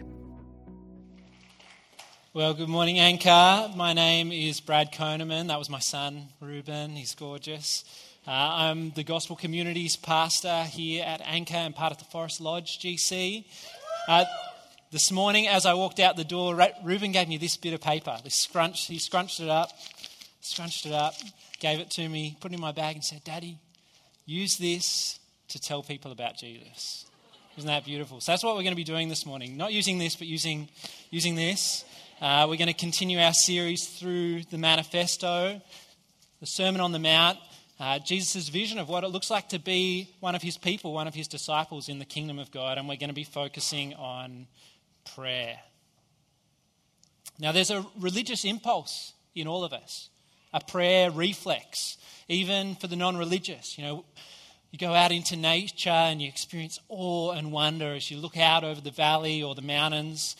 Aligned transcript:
Well, 2.34 2.52
good 2.52 2.68
morning, 2.68 2.98
Anchor. 2.98 3.70
My 3.74 3.94
name 3.94 4.32
is 4.32 4.60
Brad 4.60 4.92
Koneman. 4.92 5.48
That 5.48 5.58
was 5.58 5.70
my 5.70 5.78
son, 5.78 6.28
Ruben. 6.38 6.90
He's 6.90 7.14
gorgeous. 7.14 7.84
Uh, 8.26 8.32
I'm 8.32 8.90
the 8.90 9.02
Gospel 9.02 9.34
Communities 9.34 9.96
pastor 9.96 10.64
here 10.64 11.04
at 11.06 11.22
Anchor 11.24 11.56
and 11.56 11.74
part 11.74 11.92
of 11.92 11.98
the 11.98 12.04
Forest 12.04 12.42
Lodge 12.42 12.80
GC. 12.80 13.46
Uh, 14.06 14.26
this 14.92 15.10
morning, 15.10 15.48
as 15.48 15.64
I 15.64 15.72
walked 15.72 16.00
out 16.00 16.16
the 16.16 16.24
door, 16.24 16.54
Reuben 16.84 17.12
gave 17.12 17.26
me 17.26 17.38
this 17.38 17.56
bit 17.56 17.72
of 17.72 17.80
paper. 17.80 18.14
This 18.22 18.34
scrunch, 18.34 18.86
he 18.86 18.98
scrunched 18.98 19.40
it 19.40 19.48
up, 19.48 19.70
scrunched 20.42 20.84
it 20.84 20.92
up, 20.92 21.14
gave 21.60 21.80
it 21.80 21.90
to 21.92 22.06
me, 22.06 22.36
put 22.40 22.52
it 22.52 22.56
in 22.56 22.60
my 22.60 22.72
bag, 22.72 22.96
and 22.96 23.04
said, 23.04 23.24
"Daddy, 23.24 23.58
use 24.26 24.58
this 24.58 25.18
to 25.48 25.58
tell 25.58 25.82
people 25.82 26.12
about 26.12 26.36
Jesus." 26.36 27.06
Isn't 27.56 27.68
that 27.68 27.86
beautiful? 27.86 28.20
So 28.20 28.32
that's 28.32 28.44
what 28.44 28.54
we're 28.54 28.62
going 28.62 28.72
to 28.72 28.76
be 28.76 28.84
doing 28.84 29.08
this 29.08 29.24
morning. 29.24 29.56
Not 29.56 29.72
using 29.72 29.98
this, 29.98 30.14
but 30.14 30.26
using 30.26 30.68
using 31.10 31.36
this. 31.36 31.86
Uh, 32.20 32.46
we're 32.48 32.58
going 32.58 32.68
to 32.68 32.74
continue 32.74 33.18
our 33.18 33.32
series 33.32 33.88
through 33.88 34.42
the 34.44 34.58
manifesto, 34.58 35.60
the 36.40 36.46
Sermon 36.46 36.82
on 36.82 36.92
the 36.92 36.98
Mount, 36.98 37.38
uh, 37.80 37.98
Jesus' 37.98 38.48
vision 38.50 38.78
of 38.78 38.90
what 38.90 39.04
it 39.04 39.08
looks 39.08 39.30
like 39.30 39.48
to 39.48 39.58
be 39.58 40.10
one 40.20 40.34
of 40.34 40.42
his 40.42 40.58
people, 40.58 40.92
one 40.92 41.08
of 41.08 41.14
his 41.14 41.28
disciples 41.28 41.88
in 41.88 41.98
the 41.98 42.04
kingdom 42.04 42.38
of 42.38 42.50
God, 42.50 42.76
and 42.76 42.88
we're 42.88 42.96
going 42.96 43.08
to 43.08 43.14
be 43.14 43.24
focusing 43.24 43.94
on 43.94 44.46
prayer. 45.14 45.58
Now, 47.38 47.52
there's 47.52 47.70
a 47.70 47.84
religious 47.98 48.44
impulse 48.44 49.12
in 49.34 49.46
all 49.46 49.64
of 49.64 49.72
us, 49.72 50.10
a 50.52 50.60
prayer 50.60 51.10
reflex, 51.10 51.96
even 52.28 52.74
for 52.76 52.86
the 52.86 52.96
non 52.96 53.16
religious. 53.16 53.78
You 53.78 53.84
know, 53.84 54.04
you 54.70 54.78
go 54.78 54.94
out 54.94 55.12
into 55.12 55.36
nature 55.36 55.90
and 55.90 56.20
you 56.20 56.28
experience 56.28 56.78
awe 56.88 57.32
and 57.32 57.52
wonder 57.52 57.94
as 57.94 58.10
you 58.10 58.18
look 58.18 58.36
out 58.36 58.64
over 58.64 58.80
the 58.80 58.90
valley 58.90 59.42
or 59.42 59.54
the 59.54 59.62
mountains 59.62 60.36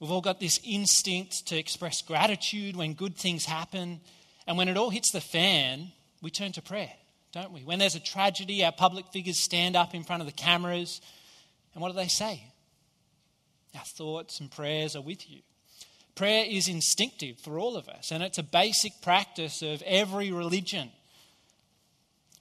We've 0.00 0.10
all 0.10 0.22
got 0.22 0.40
this 0.40 0.58
instinct 0.64 1.46
to 1.48 1.58
express 1.58 2.00
gratitude 2.00 2.74
when 2.74 2.94
good 2.94 3.16
things 3.16 3.44
happen. 3.44 4.00
And 4.46 4.56
when 4.56 4.68
it 4.68 4.78
all 4.78 4.88
hits 4.88 5.12
the 5.12 5.20
fan, 5.20 5.92
we 6.22 6.30
turn 6.30 6.52
to 6.52 6.62
prayer, 6.62 6.92
don't 7.32 7.52
we? 7.52 7.60
When 7.60 7.78
there's 7.78 7.94
a 7.94 8.00
tragedy, 8.00 8.64
our 8.64 8.72
public 8.72 9.06
figures 9.08 9.38
stand 9.38 9.76
up 9.76 9.94
in 9.94 10.02
front 10.02 10.22
of 10.22 10.26
the 10.26 10.32
cameras. 10.32 11.02
And 11.74 11.82
what 11.82 11.90
do 11.90 11.96
they 11.96 12.08
say? 12.08 12.42
Our 13.74 13.84
thoughts 13.84 14.40
and 14.40 14.50
prayers 14.50 14.96
are 14.96 15.02
with 15.02 15.30
you. 15.30 15.40
Prayer 16.14 16.44
is 16.46 16.68
instinctive 16.68 17.38
for 17.38 17.58
all 17.58 17.76
of 17.76 17.88
us, 17.88 18.10
and 18.10 18.22
it's 18.22 18.38
a 18.38 18.42
basic 18.42 19.00
practice 19.00 19.62
of 19.62 19.82
every 19.82 20.32
religion. 20.32 20.90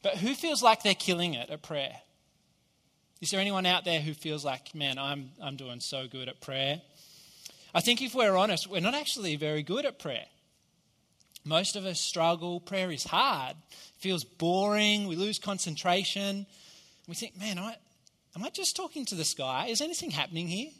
But 0.02 0.17
who 0.17 0.33
feels 0.33 0.63
like 0.63 0.83
they're 0.83 0.95
killing 0.95 1.33
it 1.33 1.50
at 1.50 1.61
prayer? 1.61 1.97
Is 3.22 3.31
there 3.31 3.39
anyone 3.39 3.66
out 3.66 3.85
there 3.85 4.00
who 4.00 4.13
feels 4.13 4.45
like, 4.45 4.73
man, 4.73 4.97
I'm, 4.97 5.31
I'm 5.41 5.55
doing 5.55 5.81
so 5.81 6.07
good 6.07 6.30
at 6.30 6.41
prayer? 6.41 6.81
I 7.73 7.81
think 7.81 8.02
if 8.02 8.16
we're 8.16 8.35
honest, 8.35 8.67
we're 8.67 8.81
not 8.81 8.95
actually 8.95 9.35
very 9.35 9.61
good 9.61 9.85
at 9.85 10.00
prayer. 10.00 10.25
Most 11.45 11.75
of 11.75 11.85
us 11.85 12.00
struggle. 12.00 12.59
Prayer 12.59 12.91
is 12.91 13.03
hard, 13.03 13.55
it 13.72 14.02
feels 14.02 14.23
boring. 14.23 15.07
We 15.07 15.16
lose 15.16 15.39
concentration. 15.39 16.45
We 17.07 17.16
think, 17.16 17.39
man, 17.39 17.57
I, 17.57 17.75
am 18.35 18.44
I 18.44 18.50
just 18.50 18.75
talking 18.75 19.05
to 19.05 19.16
the 19.16 19.25
sky? 19.25 19.67
Is 19.69 19.81
anything 19.81 20.11
happening 20.11 20.47
here? 20.47 20.72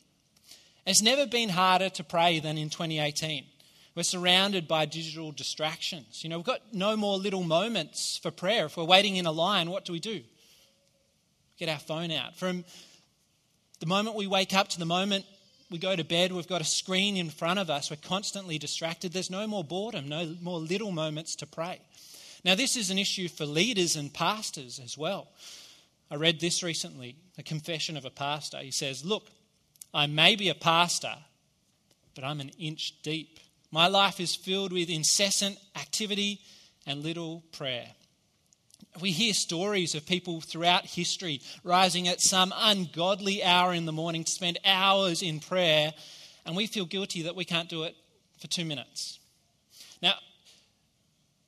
It's 0.90 1.04
never 1.04 1.28
been 1.28 1.50
harder 1.50 1.88
to 1.90 2.04
pray 2.04 2.40
than 2.40 2.58
in 2.58 2.72
2018. 2.72 3.46
We're 3.94 4.02
surrounded 4.02 4.68
by 4.68 4.88
digital 4.88 5.32
distractions. 5.32 6.24
You 6.24 6.32
know, 6.32 6.40
we've 6.40 6.46
got 6.48 6.74
no 6.74 6.98
more 6.98 7.16
little 7.16 7.44
moments 7.44 8.18
for 8.18 8.32
prayer. 8.32 8.66
If 8.66 8.76
we're 8.76 8.86
waiting 8.86 9.16
in 9.16 9.28
a 9.28 9.32
line, 9.32 9.70
what 9.70 9.86
do 9.86 9.94
we 9.94 10.00
do? 10.00 10.22
Get 11.60 11.70
our 11.70 11.78
phone 11.78 12.10
out. 12.10 12.38
From 12.38 12.66
the 13.80 13.86
moment 13.86 14.16
we 14.16 14.26
wake 14.26 14.56
up 14.56 14.68
to 14.70 14.80
the 14.80 14.86
moment 14.86 15.26
we 15.70 15.78
go 15.78 15.96
to 15.96 16.04
bed, 16.04 16.32
we've 16.32 16.48
got 16.48 16.60
a 16.60 16.66
screen 16.66 17.18
in 17.18 17.30
front 17.30 17.60
of 17.60 17.70
us, 17.70 17.92
we're 17.92 17.98
constantly 17.98 18.58
distracted. 18.58 19.14
There's 19.14 19.30
no 19.30 19.46
more 19.46 19.64
boredom, 19.64 20.10
no 20.10 20.36
more 20.42 20.58
little 20.58 20.92
moments 20.92 21.36
to 21.36 21.46
pray. 21.46 21.82
Now, 22.44 22.56
this 22.56 22.76
is 22.76 22.90
an 22.90 22.98
issue 22.98 23.28
for 23.28 23.46
leaders 23.46 23.96
and 23.96 24.12
pastors 24.12 24.82
as 24.84 24.98
well. 24.98 25.28
I 26.10 26.16
read 26.16 26.40
this 26.40 26.64
recently 26.64 27.16
a 27.38 27.44
confession 27.44 27.96
of 27.96 28.06
a 28.06 28.10
pastor. 28.10 28.58
He 28.58 28.72
says, 28.72 29.06
Look, 29.06 29.30
I 29.94 30.08
may 30.08 30.36
be 30.36 30.50
a 30.50 30.56
pastor, 30.56 31.16
but 32.16 32.24
I'm 32.24 32.40
an 32.40 32.52
inch 32.60 33.02
deep. 33.02 33.40
My 33.72 33.88
life 33.88 34.20
is 34.20 34.36
filled 34.36 34.72
with 34.72 34.90
incessant 34.90 35.58
activity 35.76 36.42
and 36.86 37.04
little 37.04 37.44
prayer. 37.52 37.88
We 39.00 39.12
hear 39.12 39.34
stories 39.34 39.96
of 39.96 40.06
people 40.06 40.42
throughout 40.42 40.86
history 40.86 41.42
rising 41.64 42.08
at 42.08 42.22
some 42.22 42.54
ungodly 42.56 43.44
hour 43.44 43.74
in 43.74 43.86
the 43.86 43.92
morning 43.92 44.24
to 44.24 44.32
spend 44.32 44.60
hours 44.66 45.22
in 45.22 45.40
prayer, 45.40 45.94
and 46.46 46.56
we 46.56 46.68
feel 46.68 46.86
guilty 46.86 47.24
that 47.24 47.36
we 47.36 47.46
can't 47.46 47.70
do 47.70 47.84
it 47.84 47.96
for 48.40 48.48
two 48.48 48.66
minutes. 48.66 49.20
Now, 50.02 50.16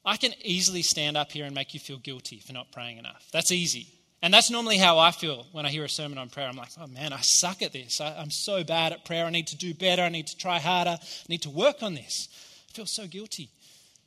I 0.06 0.18
can 0.18 0.34
easily 0.42 0.82
stand 0.82 1.18
up 1.18 1.32
here 1.32 1.46
and 1.46 1.56
make 1.56 1.74
you 1.74 1.80
feel 1.80 1.98
guilty 1.98 2.40
for 2.40 2.54
not 2.54 2.72
praying 2.72 2.98
enough. 2.98 3.28
That's 3.32 3.52
easy. 3.52 3.88
And 4.24 4.32
that's 4.34 4.52
normally 4.52 4.78
how 4.78 5.00
I 5.00 5.12
feel 5.12 5.48
when 5.52 5.66
I 5.66 5.70
hear 5.70 5.84
a 5.84 5.90
sermon 5.90 6.20
on 6.20 6.30
prayer. 6.30 6.48
I'm 6.48 6.56
like, 6.56 6.70
oh 6.80 6.88
man, 6.88 7.12
I 7.12 7.22
suck 7.22 7.62
at 7.64 7.74
this. 7.74 8.00
I, 8.00 8.22
am 8.22 8.30
so 8.30 8.64
bad 8.64 8.92
at 8.92 9.04
prayer. 9.04 9.26
I 9.26 9.32
need 9.32 9.48
to 9.48 9.58
do 9.58 9.74
better. 9.74 10.04
I 10.04 10.10
need 10.10 10.28
to 10.28 10.38
try 10.38 10.60
harder. 10.60 11.00
I 11.02 11.26
need 11.28 11.42
to 11.42 11.50
work 11.50 11.82
on 11.82 11.96
this. 11.96 12.30
I 12.70 12.74
feel 12.74 12.86
so 12.86 13.08
guilty. 13.08 13.50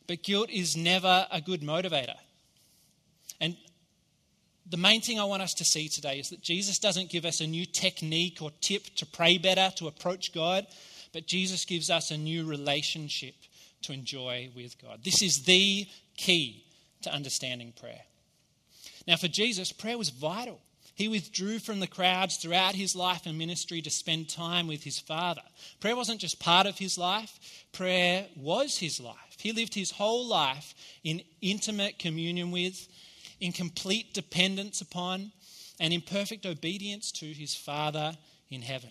But 0.06 0.22
guilt 0.22 0.50
is 0.50 0.76
never 0.76 1.26
a 1.32 1.40
good 1.40 1.62
motivator. 1.62 2.14
And 3.40 3.56
the 4.66 4.76
main 4.76 5.00
thing 5.00 5.18
I 5.18 5.24
want 5.24 5.42
us 5.42 5.54
to 5.54 5.64
see 5.64 5.88
today 5.88 6.20
is 6.20 6.30
that 6.30 6.40
Jesus 6.40 6.78
doesn't 6.78 7.10
give 7.10 7.24
us 7.24 7.40
a 7.40 7.46
new 7.46 7.66
technique 7.66 8.40
or 8.40 8.52
tip 8.60 8.84
to 8.96 9.06
pray 9.06 9.36
better, 9.36 9.70
to 9.76 9.88
approach 9.88 10.32
God, 10.32 10.66
but 11.12 11.26
Jesus 11.26 11.64
gives 11.64 11.90
us 11.90 12.10
a 12.10 12.16
new 12.16 12.46
relationship 12.46 13.34
to 13.82 13.92
enjoy 13.92 14.50
with 14.54 14.80
God. 14.80 15.00
This 15.04 15.22
is 15.22 15.42
the 15.42 15.86
key 16.16 16.64
to 17.02 17.12
understanding 17.12 17.72
prayer. 17.78 18.02
Now, 19.06 19.16
for 19.16 19.28
Jesus, 19.28 19.72
prayer 19.72 19.98
was 19.98 20.10
vital. 20.10 20.60
He 20.94 21.08
withdrew 21.08 21.58
from 21.58 21.80
the 21.80 21.88
crowds 21.88 22.36
throughout 22.36 22.76
his 22.76 22.94
life 22.94 23.22
and 23.26 23.36
ministry 23.36 23.82
to 23.82 23.90
spend 23.90 24.28
time 24.28 24.68
with 24.68 24.84
his 24.84 25.00
Father. 25.00 25.42
Prayer 25.80 25.96
wasn't 25.96 26.20
just 26.20 26.38
part 26.38 26.66
of 26.66 26.78
his 26.78 26.96
life, 26.96 27.38
prayer 27.72 28.26
was 28.36 28.78
his 28.78 29.00
life. 29.00 29.36
He 29.38 29.52
lived 29.52 29.74
his 29.74 29.90
whole 29.90 30.26
life 30.26 30.74
in 31.02 31.22
intimate 31.42 31.98
communion 31.98 32.52
with 32.52 32.88
in 33.40 33.52
complete 33.52 34.14
dependence 34.14 34.80
upon, 34.80 35.32
and 35.80 35.92
in 35.92 36.00
perfect 36.00 36.46
obedience 36.46 37.10
to 37.12 37.26
his 37.26 37.54
Father 37.54 38.16
in 38.48 38.62
heaven. 38.62 38.90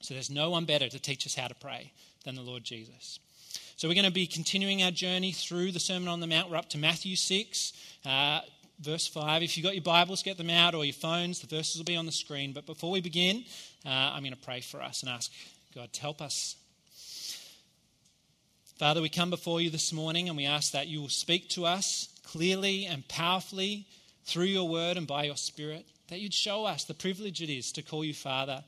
So 0.00 0.14
there's 0.14 0.30
no 0.30 0.50
one 0.50 0.64
better 0.64 0.88
to 0.88 0.98
teach 0.98 1.26
us 1.26 1.34
how 1.34 1.46
to 1.46 1.54
pray 1.54 1.92
than 2.24 2.34
the 2.34 2.42
Lord 2.42 2.64
Jesus. 2.64 3.18
So 3.76 3.88
we're 3.88 3.94
going 3.94 4.04
to 4.04 4.10
be 4.10 4.26
continuing 4.26 4.82
our 4.82 4.90
journey 4.90 5.32
through 5.32 5.72
the 5.72 5.80
Sermon 5.80 6.08
on 6.08 6.20
the 6.20 6.26
Mount. 6.26 6.50
We're 6.50 6.56
up 6.56 6.70
to 6.70 6.78
Matthew 6.78 7.14
6, 7.14 7.72
uh, 8.04 8.40
verse 8.80 9.06
5. 9.06 9.42
If 9.42 9.56
you've 9.56 9.64
got 9.64 9.74
your 9.74 9.82
Bibles, 9.82 10.22
get 10.22 10.38
them 10.38 10.50
out, 10.50 10.74
or 10.74 10.84
your 10.84 10.94
phones, 10.94 11.40
the 11.40 11.46
verses 11.46 11.76
will 11.76 11.84
be 11.84 11.96
on 11.96 12.06
the 12.06 12.12
screen. 12.12 12.52
But 12.52 12.66
before 12.66 12.90
we 12.90 13.00
begin, 13.00 13.44
uh, 13.84 13.88
I'm 13.88 14.22
going 14.22 14.34
to 14.34 14.38
pray 14.38 14.60
for 14.60 14.82
us 14.82 15.02
and 15.02 15.10
ask 15.10 15.32
God 15.74 15.92
to 15.92 16.00
help 16.00 16.20
us. 16.20 16.56
Father, 18.78 19.00
we 19.00 19.08
come 19.08 19.30
before 19.30 19.60
you 19.60 19.70
this 19.70 19.92
morning 19.92 20.28
and 20.28 20.36
we 20.36 20.44
ask 20.44 20.72
that 20.72 20.86
you 20.86 21.00
will 21.00 21.08
speak 21.08 21.48
to 21.50 21.64
us 21.64 22.08
clearly 22.24 22.84
and 22.84 23.08
powerfully 23.08 23.86
through 24.26 24.44
your 24.44 24.68
word 24.68 24.98
and 24.98 25.06
by 25.06 25.24
your 25.24 25.36
spirit, 25.36 25.86
that 26.08 26.20
you'd 26.20 26.34
show 26.34 26.66
us 26.66 26.84
the 26.84 26.92
privilege 26.92 27.40
it 27.40 27.48
is 27.48 27.72
to 27.72 27.82
call 27.82 28.04
you 28.04 28.12
Father, 28.12 28.62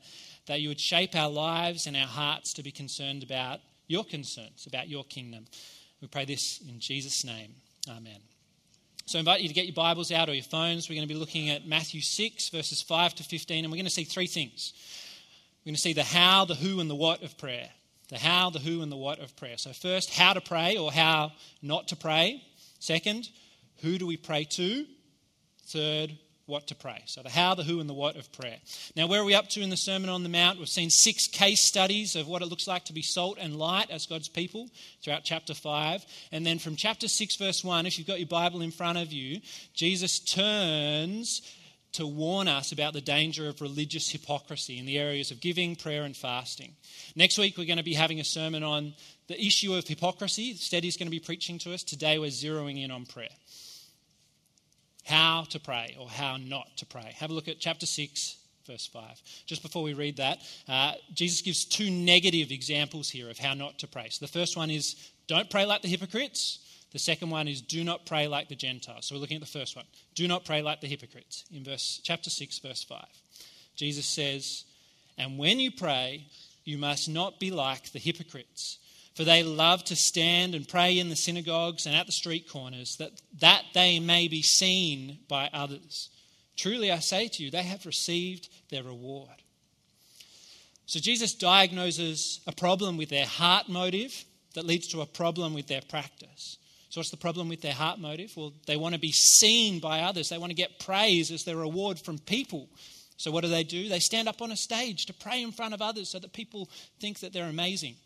that 0.47 0.61
you 0.61 0.69
would 0.69 0.81
shape 0.81 1.15
our 1.15 1.29
lives 1.29 1.87
and 1.87 1.97
our 1.97 2.07
hearts 2.07 2.55
to 2.55 2.63
be 2.63 2.71
concerned 2.71 3.23
about 3.23 3.61
your 3.87 4.05
concerns, 4.05 4.67
about 4.67 4.89
your 4.89 5.05
kingdom. 5.05 5.45
We 6.01 6.09
pray 6.09 6.25
this 6.25 6.61
in 6.67 6.81
Jesus' 6.81 7.25
name. 7.25 7.53
Amen. 7.91 8.38
So 9.09 9.19
I 9.19 9.21
invite 9.21 9.41
you 9.41 9.49
to 9.49 9.55
get 9.55 9.65
your 9.65 9.75
Bibles 9.75 10.13
out 10.13 10.29
or 10.29 10.35
your 10.35 10.45
phones. 10.45 10.87
We're 10.87 10.97
going 10.97 11.09
to 11.09 11.15
be 11.15 11.19
looking 11.19 11.49
at 11.49 11.67
Matthew 11.67 12.03
6, 12.03 12.51
verses 12.51 12.83
5 12.83 13.15
to 13.15 13.25
15, 13.25 13.65
and 13.65 13.73
we're 13.73 13.79
going 13.79 13.87
to 13.87 13.91
see 13.91 14.05
three 14.05 14.27
things. 14.27 14.75
We're 15.65 15.71
going 15.71 15.77
to 15.77 15.81
see 15.81 15.95
the 15.95 16.05
how, 16.05 16.45
the 16.45 16.55
who, 16.55 16.79
and 16.79 16.91
the 16.91 16.95
what 16.95 17.23
of 17.23 17.39
prayer. 17.39 17.71
The 18.11 18.19
how, 18.19 18.51
the 18.51 18.59
who, 18.59 18.83
and 18.83 18.93
the 18.93 18.99
what 18.99 19.19
of 19.19 19.35
prayer. 19.35 19.57
So, 19.57 19.73
first, 19.73 20.11
how 20.11 20.35
to 20.35 20.43
pray 20.43 20.77
or 20.77 20.93
how 20.93 21.33
not 21.63 21.89
to 21.89 21.97
pray. 21.97 22.43
Second, 22.81 23.31
who 23.81 23.97
do 23.97 24.07
we 24.07 24.19
pray 24.19 24.45
to? 24.45 24.85
Third, 25.69 26.19
what 26.49 26.67
to 26.69 26.75
pray. 26.75 27.03
So 27.07 27.23
the 27.23 27.31
how, 27.31 27.55
the 27.55 27.63
who, 27.63 27.81
and 27.81 27.89
the 27.89 27.95
what 27.95 28.17
of 28.17 28.33
prayer. 28.33 28.57
Now, 28.97 29.07
where 29.07 29.21
are 29.21 29.25
we 29.25 29.35
up 29.35 29.49
to 29.51 29.61
in 29.61 29.71
the 29.71 29.77
Sermon 29.77 30.09
on 30.09 30.23
the 30.23 30.29
Mount? 30.29 30.59
We've 30.59 30.69
seen 30.69 30.91
six 30.91 31.27
case 31.27 31.67
studies 31.67 32.17
of 32.17 32.27
what 32.27 32.43
it 32.43 32.47
looks 32.47 32.67
like 32.67 32.85
to 32.87 32.93
be 32.93 33.03
salt 33.03 33.39
and 33.41 33.57
light 33.57 33.91
as 33.91 34.07
God's 34.07 34.29
people 34.29 34.69
throughout 35.03 35.25
chapter 35.25 35.55
5. 35.55 36.05
And 36.33 36.47
then 36.47 36.59
from 36.59 36.77
chapter 36.77 37.09
6, 37.09 37.37
verse 37.37 37.63
1, 37.63 37.87
if 37.87 37.99
you've 37.99 38.07
got 38.07 38.19
your 38.19 38.29
Bible 38.29 38.63
in 38.63 38.71
front 38.71 38.99
of 38.99 39.13
you, 39.13 39.41
Jesus 39.75 40.19
turns 40.19 41.43
to 41.93 42.07
warn 42.07 42.49
us 42.49 42.73
about 42.73 42.93
the 42.93 43.01
danger 43.01 43.49
of 43.49 43.61
religious 43.61 44.11
hypocrisy 44.11 44.79
in 44.79 44.87
the 44.87 44.99
areas 44.99 45.31
of 45.31 45.41
giving, 45.41 45.75
prayer, 45.75 46.05
and 46.05 46.17
fasting. 46.17 46.75
Next 47.17 47.39
week, 47.39 47.57
we're 47.57 47.67
going 47.67 47.79
to 47.79 47.83
be 47.83 47.95
having 47.95 48.21
a 48.21 48.25
sermon 48.25 48.63
on 48.63 48.95
the 49.29 49.39
issue 49.39 49.75
of 49.75 49.87
hypocrisy, 49.87 50.55
Steady's 50.55 50.97
going 50.97 51.07
to 51.07 51.11
be 51.11 51.21
preaching 51.21 51.59
to 51.59 51.75
us. 51.75 51.83
Today 51.83 52.19
we're 52.19 52.31
zeroing 52.31 52.83
in 52.83 52.91
on 52.91 53.05
prayer. 53.05 53.29
How 55.09 55.45
to 55.51 55.59
pray 55.59 55.97
or 55.99 56.09
how 56.09 56.37
not 56.37 56.77
to 56.77 56.87
pray. 56.87 57.15
Have 57.17 57.31
a 57.31 57.33
look 57.33 57.49
at 57.49 57.59
chapter 57.59 57.87
6, 57.87 58.37
verse 58.67 58.87
5. 58.87 59.23
Just 59.47 59.63
before 59.63 59.83
we 59.83 59.95
read 59.95 60.19
that, 60.19 60.39
uh, 60.69 60.93
Jesus 61.15 61.41
gives 61.41 61.65
two 61.65 61.91
negative 61.91 62.51
examples 62.51 63.09
here 63.09 63.31
of 63.31 63.39
how 63.39 63.55
not 63.55 63.79
to 63.79 63.89
pray. 63.89 64.09
So 64.11 64.27
the 64.27 64.31
first 64.31 64.55
one 64.55 64.71
is 64.71 65.11
don't 65.27 65.49
pray 65.49 65.65
like 65.65 65.81
the 65.81 65.89
hypocrites. 65.89 66.59
The 66.93 66.99
second 66.99 67.31
one 67.31 67.49
is 67.49 67.63
do 67.63 67.85
not 67.85 68.05
pray 68.05 68.29
like 68.29 68.49
the 68.49 68.55
Gentiles. 68.55 69.07
So 69.07 69.15
we're 69.15 69.21
looking 69.23 69.37
at 69.37 69.43
the 69.43 69.59
first 69.59 69.77
one. 69.77 69.87
Do 70.15 70.29
not 70.29 70.45
pray 70.45 70.61
like 70.61 70.83
the 70.83 70.87
hypocrites. 70.87 71.45
In 71.51 71.65
verse 71.65 72.01
chapter 72.05 72.29
6 72.29 72.59
verse 72.59 72.85
5. 72.85 73.07
Jesus 73.77 74.07
says, 74.07 74.65
"And 75.17 75.39
when 75.39 75.59
you 75.59 75.71
pray, 75.71 76.27
you 76.65 76.77
must 76.77 77.09
not 77.09 77.41
be 77.41 77.51
like 77.51 77.93
the 77.93 77.99
hypocrites, 77.99 78.79
for 79.19 79.25
they 79.25 79.43
love 79.43 79.83
to 79.83 79.97
stand 79.97 80.55
and 80.55 80.69
pray 80.69 80.97
in 80.97 81.09
the 81.09 81.17
synagogues 81.17 81.87
and 81.87 81.97
at 81.97 82.07
the 82.07 82.13
street 82.13 82.49
corners 82.49 82.95
that 83.01 83.11
that 83.41 83.65
they 83.75 83.99
may 83.99 84.29
be 84.29 84.43
seen 84.43 85.19
by 85.29 85.51
others. 85.53 86.09
Truly 86.57 86.93
I 86.93 87.01
say 87.01 87.27
to 87.27 87.43
you, 87.43 87.51
they 87.51 87.65
have 87.65 87.85
received 87.85 88.49
their 88.71 88.85
reward." 88.85 89.43
So 90.87 91.01
Jesus 91.01 91.35
diagnoses 91.35 92.39
a 92.47 92.53
problem 92.53 92.97
with 92.97 93.09
their 93.09 93.27
heart 93.27 93.69
motive 93.69 94.25
that 94.55 94.65
leads 94.65 94.87
to 94.93 95.01
a 95.01 95.07
problem 95.07 95.53
with 95.53 95.67
their 95.67 95.83
practice. 95.83 96.57
So, 96.89 97.01
what's 97.01 97.11
the 97.11 97.17
problem 97.17 97.49
with 97.49 97.61
their 97.61 97.75
heart 97.75 97.99
motive? 97.99 98.37
Well, 98.37 98.53
they 98.67 98.77
want 98.77 98.95
to 98.95 99.01
be 99.01 99.11
seen 99.11 99.81
by 99.81 100.03
others. 100.03 100.29
They 100.29 100.39
want 100.39 100.51
to 100.51 100.63
get 100.63 100.79
praise 100.79 101.33
as 101.33 101.43
their 101.43 101.57
reward 101.57 101.99
from 101.99 102.21
people. 102.21 102.69
So, 103.17 103.33
what 103.33 103.43
do 103.43 103.51
they 103.51 103.65
do? 103.65 103.89
They 103.89 103.99
stand 103.99 104.29
up 104.29 104.41
on 104.41 104.53
a 104.53 104.57
stage 104.57 105.07
to 105.07 105.13
pray 105.13 105.43
in 105.43 105.51
front 105.51 105.75
of 105.75 105.83
others 105.83 106.09
so 106.09 106.21
that 106.21 106.33
people 106.33 106.71
think 107.01 107.19
that 107.19 107.33
they're 107.33 107.49
amazing. 107.49 107.97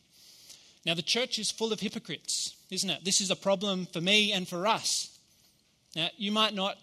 Now, 0.85 0.95
the 0.95 1.03
church 1.03 1.39
is 1.39 1.51
full 1.51 1.73
of 1.73 1.81
hypocrites, 1.81 2.57
isn't 2.71 2.91
it? 2.91 3.05
This 3.05 3.21
is 3.21 3.31
a 3.31 3.37
problem 3.37 3.87
for 3.87 4.01
me 4.01 4.33
and 4.33 4.49
for 4.49 4.67
us. 4.67 5.17
Now, 5.95 6.09
you 6.17 6.33
might 6.33 6.55
not 6.55 6.77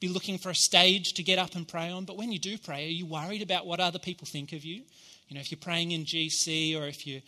be 0.00 0.08
looking 0.08 0.38
for 0.38 0.50
a 0.50 0.54
stage 0.54 1.12
to 1.14 1.22
get 1.22 1.38
up 1.38 1.54
and 1.54 1.66
pray 1.66 1.90
on, 1.90 2.04
but 2.04 2.16
when 2.16 2.32
you 2.32 2.38
do 2.38 2.58
pray, 2.58 2.86
are 2.86 2.90
you 2.90 3.06
worried 3.06 3.42
about 3.42 3.66
what 3.66 3.78
other 3.78 4.00
people 4.00 4.26
think 4.26 4.52
of 4.52 4.64
you? 4.64 4.82
You 5.28 5.36
know, 5.36 5.40
if 5.40 5.52
you're 5.52 5.58
praying 5.58 5.92
in 5.92 6.04
GC 6.04 6.78
or 6.78 6.88
if 6.88 7.06
you 7.06 7.22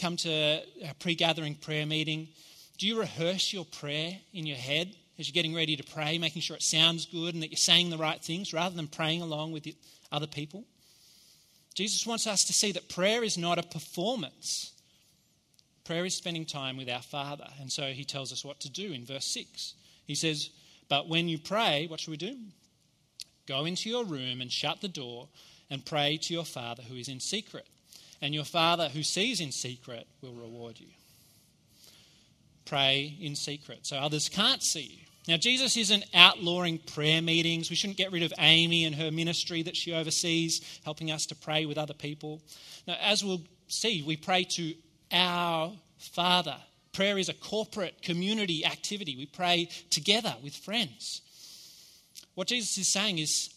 come 0.00 0.16
to 0.18 0.30
a 0.30 0.94
pre 1.00 1.14
gathering 1.14 1.56
prayer 1.56 1.84
meeting, 1.84 2.28
do 2.78 2.86
you 2.86 2.98
rehearse 2.98 3.52
your 3.52 3.64
prayer 3.64 4.16
in 4.32 4.46
your 4.46 4.56
head 4.56 4.94
as 5.18 5.28
you're 5.28 5.34
getting 5.34 5.54
ready 5.54 5.76
to 5.76 5.82
pray, 5.82 6.16
making 6.16 6.40
sure 6.40 6.56
it 6.56 6.62
sounds 6.62 7.04
good 7.06 7.34
and 7.34 7.42
that 7.42 7.50
you're 7.50 7.56
saying 7.56 7.90
the 7.90 7.98
right 7.98 8.22
things 8.22 8.54
rather 8.54 8.74
than 8.74 8.86
praying 8.86 9.20
along 9.20 9.52
with 9.52 9.66
other 10.12 10.26
people? 10.26 10.64
Jesus 11.74 12.06
wants 12.06 12.26
us 12.26 12.44
to 12.44 12.52
see 12.52 12.72
that 12.72 12.88
prayer 12.88 13.22
is 13.22 13.36
not 13.36 13.58
a 13.58 13.62
performance. 13.62 14.72
Prayer 15.84 16.04
is 16.04 16.14
spending 16.14 16.44
time 16.44 16.76
with 16.76 16.88
our 16.88 17.02
Father. 17.02 17.48
And 17.60 17.70
so 17.70 17.92
he 17.92 18.04
tells 18.04 18.32
us 18.32 18.44
what 18.44 18.60
to 18.60 18.70
do 18.70 18.92
in 18.92 19.04
verse 19.04 19.24
6. 19.26 19.74
He 20.06 20.14
says, 20.14 20.50
But 20.88 21.08
when 21.08 21.28
you 21.28 21.38
pray, 21.38 21.86
what 21.88 22.00
should 22.00 22.10
we 22.10 22.16
do? 22.16 22.36
Go 23.46 23.64
into 23.64 23.88
your 23.88 24.04
room 24.04 24.40
and 24.40 24.52
shut 24.52 24.80
the 24.80 24.88
door 24.88 25.28
and 25.68 25.84
pray 25.84 26.18
to 26.18 26.34
your 26.34 26.44
Father 26.44 26.82
who 26.82 26.96
is 26.96 27.08
in 27.08 27.20
secret. 27.20 27.66
And 28.22 28.34
your 28.34 28.44
Father 28.44 28.88
who 28.88 29.02
sees 29.02 29.40
in 29.40 29.50
secret 29.50 30.06
will 30.20 30.34
reward 30.34 30.78
you 30.78 30.88
pray 32.70 33.16
in 33.20 33.34
secret 33.34 33.80
so 33.82 33.96
others 33.96 34.28
can't 34.28 34.62
see 34.62 34.82
you. 34.82 35.04
Now, 35.28 35.36
Jesus 35.36 35.76
isn't 35.76 36.04
outlawing 36.14 36.78
prayer 36.78 37.20
meetings. 37.20 37.68
We 37.68 37.76
shouldn't 37.76 37.98
get 37.98 38.12
rid 38.12 38.22
of 38.22 38.32
Amy 38.38 38.84
and 38.84 38.94
her 38.94 39.10
ministry 39.10 39.62
that 39.62 39.76
she 39.76 39.92
oversees, 39.92 40.80
helping 40.84 41.10
us 41.10 41.26
to 41.26 41.34
pray 41.34 41.66
with 41.66 41.78
other 41.78 41.94
people. 41.94 42.40
Now, 42.86 42.96
as 43.02 43.22
we'll 43.22 43.42
see, 43.68 44.02
we 44.02 44.16
pray 44.16 44.44
to 44.44 44.74
our 45.12 45.72
Father. 45.98 46.56
Prayer 46.92 47.18
is 47.18 47.28
a 47.28 47.34
corporate 47.34 48.02
community 48.02 48.64
activity. 48.64 49.16
We 49.16 49.26
pray 49.26 49.68
together 49.90 50.34
with 50.42 50.54
friends. 50.54 51.22
What 52.34 52.48
Jesus 52.48 52.76
is 52.78 52.88
saying 52.88 53.18
is 53.18 53.50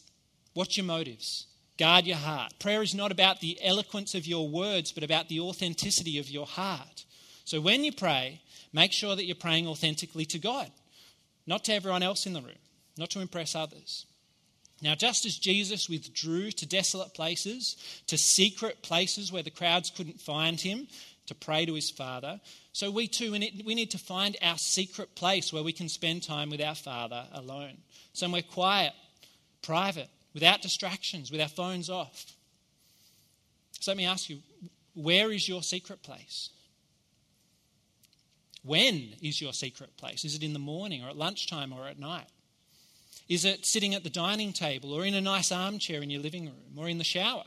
watch 0.55 0.77
your 0.77 0.85
motives, 0.85 1.47
guard 1.77 2.05
your 2.05 2.17
heart. 2.17 2.53
Prayer 2.59 2.81
is 2.81 2.93
not 2.93 3.11
about 3.11 3.39
the 3.39 3.57
eloquence 3.63 4.13
of 4.13 4.27
your 4.27 4.47
words, 4.47 4.91
but 4.91 5.03
about 5.03 5.29
the 5.29 5.39
authenticity 5.39 6.19
of 6.19 6.29
your 6.29 6.45
heart. 6.45 7.05
So 7.45 7.59
when 7.59 7.83
you 7.83 7.91
pray, 7.91 8.41
make 8.71 8.91
sure 8.91 9.15
that 9.15 9.25
you're 9.25 9.35
praying 9.35 9.67
authentically 9.67 10.25
to 10.25 10.39
God, 10.39 10.71
not 11.47 11.63
to 11.65 11.73
everyone 11.73 12.03
else 12.03 12.25
in 12.25 12.33
the 12.33 12.41
room, 12.41 12.51
not 12.97 13.09
to 13.11 13.19
impress 13.19 13.55
others. 13.55 14.05
Now, 14.81 14.95
just 14.95 15.25
as 15.25 15.37
Jesus 15.37 15.89
withdrew 15.89 16.51
to 16.51 16.65
desolate 16.65 17.13
places, 17.13 17.77
to 18.07 18.17
secret 18.17 18.81
places 18.81 19.31
where 19.31 19.43
the 19.43 19.49
crowds 19.49 19.89
couldn't 19.89 20.19
find 20.19 20.59
him, 20.59 20.87
to 21.33 21.45
pray 21.45 21.65
to 21.65 21.73
his 21.73 21.89
Father, 21.89 22.39
so 22.71 22.91
we 22.91 23.07
too 23.07 23.31
we 23.31 23.75
need 23.75 23.91
to 23.91 23.97
find 23.97 24.37
our 24.41 24.57
secret 24.57 25.15
place 25.15 25.51
where 25.51 25.63
we 25.63 25.73
can 25.73 25.89
spend 25.89 26.23
time 26.23 26.49
with 26.49 26.61
our 26.61 26.75
Father 26.75 27.27
alone. 27.33 27.77
Somewhere 28.13 28.41
quiet, 28.41 28.93
private, 29.61 30.09
without 30.33 30.61
distractions, 30.61 31.31
with 31.31 31.41
our 31.41 31.47
phones 31.47 31.89
off. 31.89 32.25
So 33.79 33.91
let 33.91 33.97
me 33.97 34.05
ask 34.05 34.29
you 34.29 34.39
where 34.95 35.31
is 35.31 35.47
your 35.47 35.63
secret 35.63 36.03
place? 36.03 36.49
When 38.63 39.09
is 39.21 39.41
your 39.41 39.53
secret 39.53 39.97
place? 39.97 40.23
Is 40.23 40.35
it 40.35 40.43
in 40.43 40.53
the 40.53 40.59
morning 40.59 41.03
or 41.03 41.09
at 41.09 41.17
lunchtime 41.17 41.73
or 41.73 41.87
at 41.87 41.99
night? 41.99 42.27
Is 43.27 43.45
it 43.45 43.65
sitting 43.65 43.95
at 43.95 44.03
the 44.03 44.09
dining 44.09 44.53
table 44.53 44.93
or 44.93 45.05
in 45.05 45.15
a 45.15 45.21
nice 45.21 45.51
armchair 45.51 46.01
in 46.01 46.09
your 46.09 46.21
living 46.21 46.45
room 46.45 46.77
or 46.77 46.87
in 46.87 46.97
the 46.97 47.03
shower? 47.03 47.45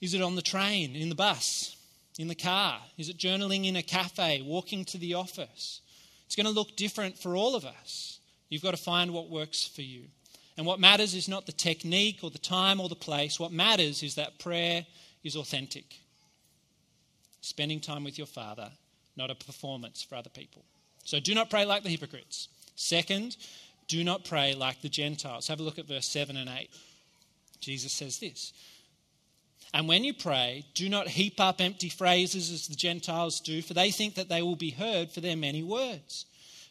Is 0.00 0.12
it 0.12 0.20
on 0.20 0.34
the 0.34 0.42
train, 0.42 0.94
in 0.94 1.08
the 1.08 1.14
bus, 1.14 1.73
in 2.18 2.28
the 2.28 2.34
car? 2.34 2.80
Is 2.96 3.08
it 3.08 3.18
journaling 3.18 3.66
in 3.66 3.76
a 3.76 3.82
cafe, 3.82 4.42
walking 4.42 4.84
to 4.86 4.98
the 4.98 5.14
office? 5.14 5.80
It's 6.26 6.36
going 6.36 6.46
to 6.46 6.52
look 6.52 6.76
different 6.76 7.18
for 7.18 7.36
all 7.36 7.54
of 7.54 7.64
us. 7.64 8.18
You've 8.48 8.62
got 8.62 8.72
to 8.72 8.82
find 8.82 9.12
what 9.12 9.30
works 9.30 9.66
for 9.66 9.82
you. 9.82 10.04
And 10.56 10.66
what 10.66 10.80
matters 10.80 11.14
is 11.14 11.28
not 11.28 11.46
the 11.46 11.52
technique 11.52 12.20
or 12.22 12.30
the 12.30 12.38
time 12.38 12.80
or 12.80 12.88
the 12.88 12.94
place. 12.94 13.40
What 13.40 13.52
matters 13.52 14.02
is 14.02 14.14
that 14.14 14.38
prayer 14.38 14.86
is 15.24 15.36
authentic. 15.36 16.00
Spending 17.40 17.80
time 17.80 18.04
with 18.04 18.16
your 18.16 18.26
Father 18.26 18.70
not 19.16 19.30
a 19.30 19.34
performance 19.34 20.02
for 20.02 20.16
other 20.16 20.30
people. 20.30 20.64
So 21.04 21.20
do 21.20 21.34
not 21.34 21.50
pray 21.50 21.64
like 21.64 21.82
the 21.82 21.88
hypocrites. 21.88 22.48
Second, 22.76 23.36
do 23.88 24.02
not 24.02 24.24
pray 24.24 24.54
like 24.54 24.80
the 24.82 24.88
Gentiles. 24.88 25.48
Have 25.48 25.60
a 25.60 25.62
look 25.62 25.78
at 25.78 25.86
verse 25.86 26.06
7 26.06 26.36
and 26.36 26.50
8. 26.50 26.70
Jesus 27.60 27.92
says 27.92 28.18
this 28.18 28.52
And 29.74 29.88
when 29.88 30.04
you 30.04 30.14
pray, 30.14 30.64
do 30.74 30.88
not 30.88 31.08
heap 31.08 31.40
up 31.40 31.60
empty 31.60 31.88
phrases 31.88 32.48
as 32.52 32.68
the 32.68 32.76
Gentiles 32.76 33.40
do, 33.40 33.60
for 33.60 33.74
they 33.74 33.90
think 33.90 34.14
that 34.14 34.28
they 34.28 34.40
will 34.40 34.54
be 34.54 34.70
heard 34.70 35.10
for 35.10 35.20
their 35.20 35.36
many 35.36 35.64
words. 35.64 36.26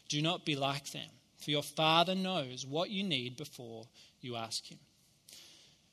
Do 0.08 0.22
not 0.22 0.46
be 0.46 0.56
like 0.56 0.90
them, 0.90 1.10
for 1.38 1.50
your 1.50 1.62
Father 1.62 2.14
knows 2.14 2.64
what 2.64 2.88
you 2.88 3.04
need 3.04 3.36
before 3.36 3.84
you 4.22 4.36
ask 4.36 4.64
Him. 4.64 4.78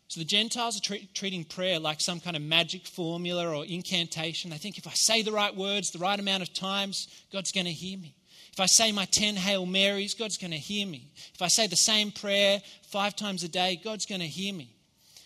So 0.08 0.22
the 0.22 0.26
Gentiles 0.26 0.78
are 0.78 0.82
tre- 0.82 1.10
treating 1.14 1.44
prayer 1.44 1.80
like 1.80 2.00
some 2.00 2.22
kind 2.22 2.38
of 2.38 2.42
magic 2.42 2.88
formula 2.88 3.58
or 3.58 3.66
incantation. 3.66 4.50
They 4.50 4.58
think 4.58 4.78
if 4.78 4.88
I 4.88 4.94
say 4.94 5.22
the 5.22 5.34
right 5.34 5.56
words 5.56 5.92
the 5.92 6.00
right 6.00 6.20
amount 6.20 6.44
of 6.44 6.54
times, 6.54 7.10
God's 7.32 7.52
going 7.52 7.66
to 7.66 7.74
hear 7.74 7.98
me. 7.98 8.16
If 8.54 8.62
I 8.62 8.68
say 8.68 8.94
my 8.94 9.06
10 9.06 9.36
Hail 9.36 9.66
Marys, 9.66 10.14
God's 10.14 10.38
going 10.38 10.52
to 10.52 10.58
hear 10.58 10.88
me. 10.88 11.12
If 11.34 11.42
I 11.42 11.50
say 11.50 11.68
the 11.68 11.76
same 11.76 12.12
prayer 12.12 12.62
five 12.84 13.18
times 13.18 13.44
a 13.44 13.50
day, 13.50 13.80
God's 13.84 14.06
going 14.06 14.22
to 14.22 14.28
hear 14.28 14.54
me. 14.54 14.76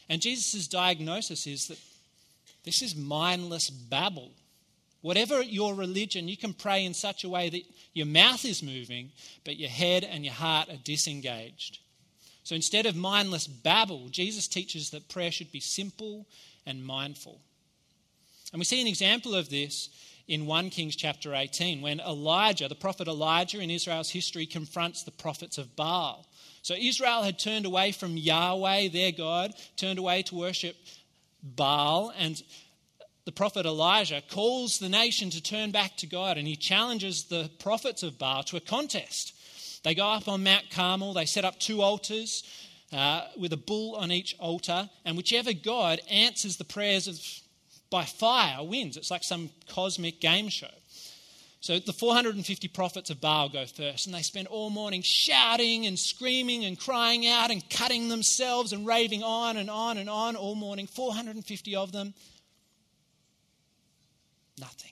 And 0.09 0.21
Jesus' 0.21 0.67
diagnosis 0.67 1.47
is 1.47 1.67
that 1.67 1.79
this 2.63 2.81
is 2.81 2.95
mindless 2.95 3.69
babble. 3.69 4.31
Whatever 5.01 5.41
your 5.41 5.75
religion, 5.75 6.27
you 6.27 6.37
can 6.37 6.53
pray 6.53 6.83
in 6.83 6.93
such 6.93 7.23
a 7.23 7.29
way 7.29 7.49
that 7.49 7.63
your 7.93 8.07
mouth 8.07 8.43
is 8.43 8.63
moving, 8.63 9.11
but 9.43 9.57
your 9.57 9.69
head 9.69 10.03
and 10.03 10.25
your 10.25 10.33
heart 10.33 10.69
are 10.69 10.77
disengaged. 10.83 11.79
So 12.43 12.55
instead 12.55 12.85
of 12.85 12.95
mindless 12.95 13.47
babble, 13.47 14.09
Jesus 14.09 14.47
teaches 14.47 14.91
that 14.91 15.09
prayer 15.09 15.31
should 15.31 15.51
be 15.51 15.59
simple 15.59 16.25
and 16.65 16.83
mindful. 16.83 17.39
And 18.51 18.59
we 18.59 18.65
see 18.65 18.81
an 18.81 18.87
example 18.87 19.35
of 19.35 19.49
this 19.49 19.89
in 20.27 20.45
1 20.45 20.69
Kings 20.69 20.95
chapter 20.95 21.35
18 21.35 21.81
when 21.81 21.99
Elijah, 21.99 22.67
the 22.67 22.75
prophet 22.75 23.07
Elijah 23.07 23.59
in 23.59 23.69
Israel's 23.69 24.09
history, 24.09 24.45
confronts 24.45 25.03
the 25.03 25.11
prophets 25.11 25.57
of 25.57 25.75
Baal. 25.75 26.25
So 26.65 26.73
Israel 26.73 27.21
had 27.21 27.37
turned 27.37 27.67
away 27.67 27.91
from 27.91 28.17
Yahweh, 28.17 28.87
their 28.87 29.11
God, 29.11 29.53
turned 29.75 29.99
away 29.99 30.23
to 30.23 30.33
worship 30.33 30.75
Baal, 31.43 32.11
and 32.17 32.41
the 33.25 33.31
prophet 33.31 33.67
Elijah 33.67 34.23
calls 34.31 34.79
the 34.79 34.89
nation 34.89 35.29
to 35.29 35.43
turn 35.43 35.69
back 35.69 35.95
to 35.97 36.07
God 36.07 36.39
and 36.39 36.47
he 36.47 36.55
challenges 36.55 37.25
the 37.25 37.51
prophets 37.59 38.01
of 38.01 38.17
Baal 38.17 38.41
to 38.45 38.57
a 38.57 38.59
contest. 38.59 39.35
They 39.83 39.93
go 39.93 40.07
up 40.07 40.27
on 40.27 40.43
Mount 40.43 40.71
Carmel, 40.71 41.13
they 41.13 41.27
set 41.27 41.45
up 41.45 41.59
two 41.59 41.83
altars 41.83 42.43
uh, 42.91 43.27
with 43.37 43.53
a 43.53 43.57
bull 43.57 43.95
on 43.97 44.11
each 44.11 44.35
altar, 44.39 44.89
and 45.05 45.15
whichever 45.17 45.53
God 45.53 46.01
answers 46.09 46.57
the 46.57 46.65
prayers 46.65 47.07
of, 47.07 47.21
by 47.91 48.05
fire 48.05 48.63
wins. 48.63 48.97
It's 48.97 49.11
like 49.11 49.23
some 49.23 49.51
cosmic 49.69 50.19
game 50.19 50.49
show. 50.49 50.73
So 51.65 51.79
the 51.79 51.93
450 51.93 52.67
prophets 52.67 53.09
of 53.09 53.19
Baal 53.19 53.49
go 53.49 53.65
first, 53.65 54.05
and 54.05 54.13
they 54.13 54.21
spend 54.21 54.45
all 54.45 54.69
morning 54.69 55.01
shouting 55.01 55.87
and 55.87 55.97
screaming 55.97 56.63
and 56.63 56.79
crying 56.79 57.25
out 57.25 57.49
and 57.49 57.67
cutting 57.71 58.07
themselves 58.07 58.71
and 58.71 58.85
raving 58.85 59.23
on 59.23 59.57
and 59.57 59.67
on 59.67 59.97
and 59.97 60.07
on 60.07 60.35
all 60.35 60.53
morning. 60.53 60.85
450 60.85 61.75
of 61.75 61.91
them. 61.91 62.13
Nothing. 64.59 64.91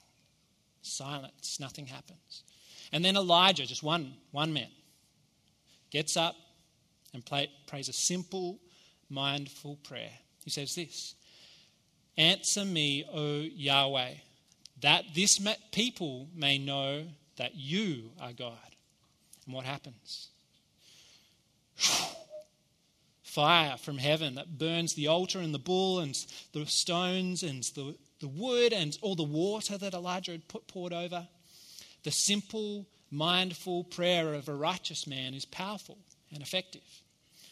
Silence, 0.81 1.59
nothing 1.59 1.85
happens. 1.85 2.41
And 2.91 3.05
then 3.05 3.17
Elijah, 3.17 3.67
just 3.67 3.83
one, 3.83 4.15
one 4.31 4.51
man, 4.51 4.71
gets 5.91 6.17
up 6.17 6.35
and 7.13 7.23
play, 7.23 7.51
prays 7.67 7.87
a 7.87 7.93
simple, 7.93 8.59
mindful 9.11 9.75
prayer. 9.83 10.13
He 10.43 10.49
says 10.49 10.73
this 10.73 11.13
Answer 12.17 12.65
me, 12.65 13.05
O 13.13 13.41
Yahweh, 13.41 14.13
that 14.81 15.05
this 15.13 15.39
people 15.71 16.27
may 16.35 16.57
know 16.57 17.05
that 17.37 17.55
you 17.55 18.11
are 18.19 18.33
God. 18.33 18.57
And 19.45 19.53
what 19.53 19.65
happens? 19.65 20.29
Fire 23.23 23.77
from 23.77 23.97
heaven 23.97 24.35
that 24.35 24.57
burns 24.59 24.93
the 24.93 25.07
altar 25.07 25.39
and 25.39 25.53
the 25.53 25.59
bull 25.59 25.99
and 25.99 26.15
the 26.53 26.65
stones 26.65 27.43
and 27.43 27.63
the, 27.75 27.95
the 28.19 28.27
wood 28.27 28.73
and 28.73 28.97
all 29.01 29.15
the 29.15 29.23
water 29.23 29.77
that 29.77 29.93
Elijah 29.93 30.33
had 30.33 30.47
put, 30.47 30.67
poured 30.67 30.93
over. 30.93 31.27
The 32.03 32.11
simple, 32.11 32.85
mindful 33.09 33.85
prayer 33.85 34.33
of 34.33 34.49
a 34.49 34.53
righteous 34.53 35.07
man 35.07 35.33
is 35.33 35.45
powerful 35.45 35.97
and 36.31 36.43
effective. 36.43 36.81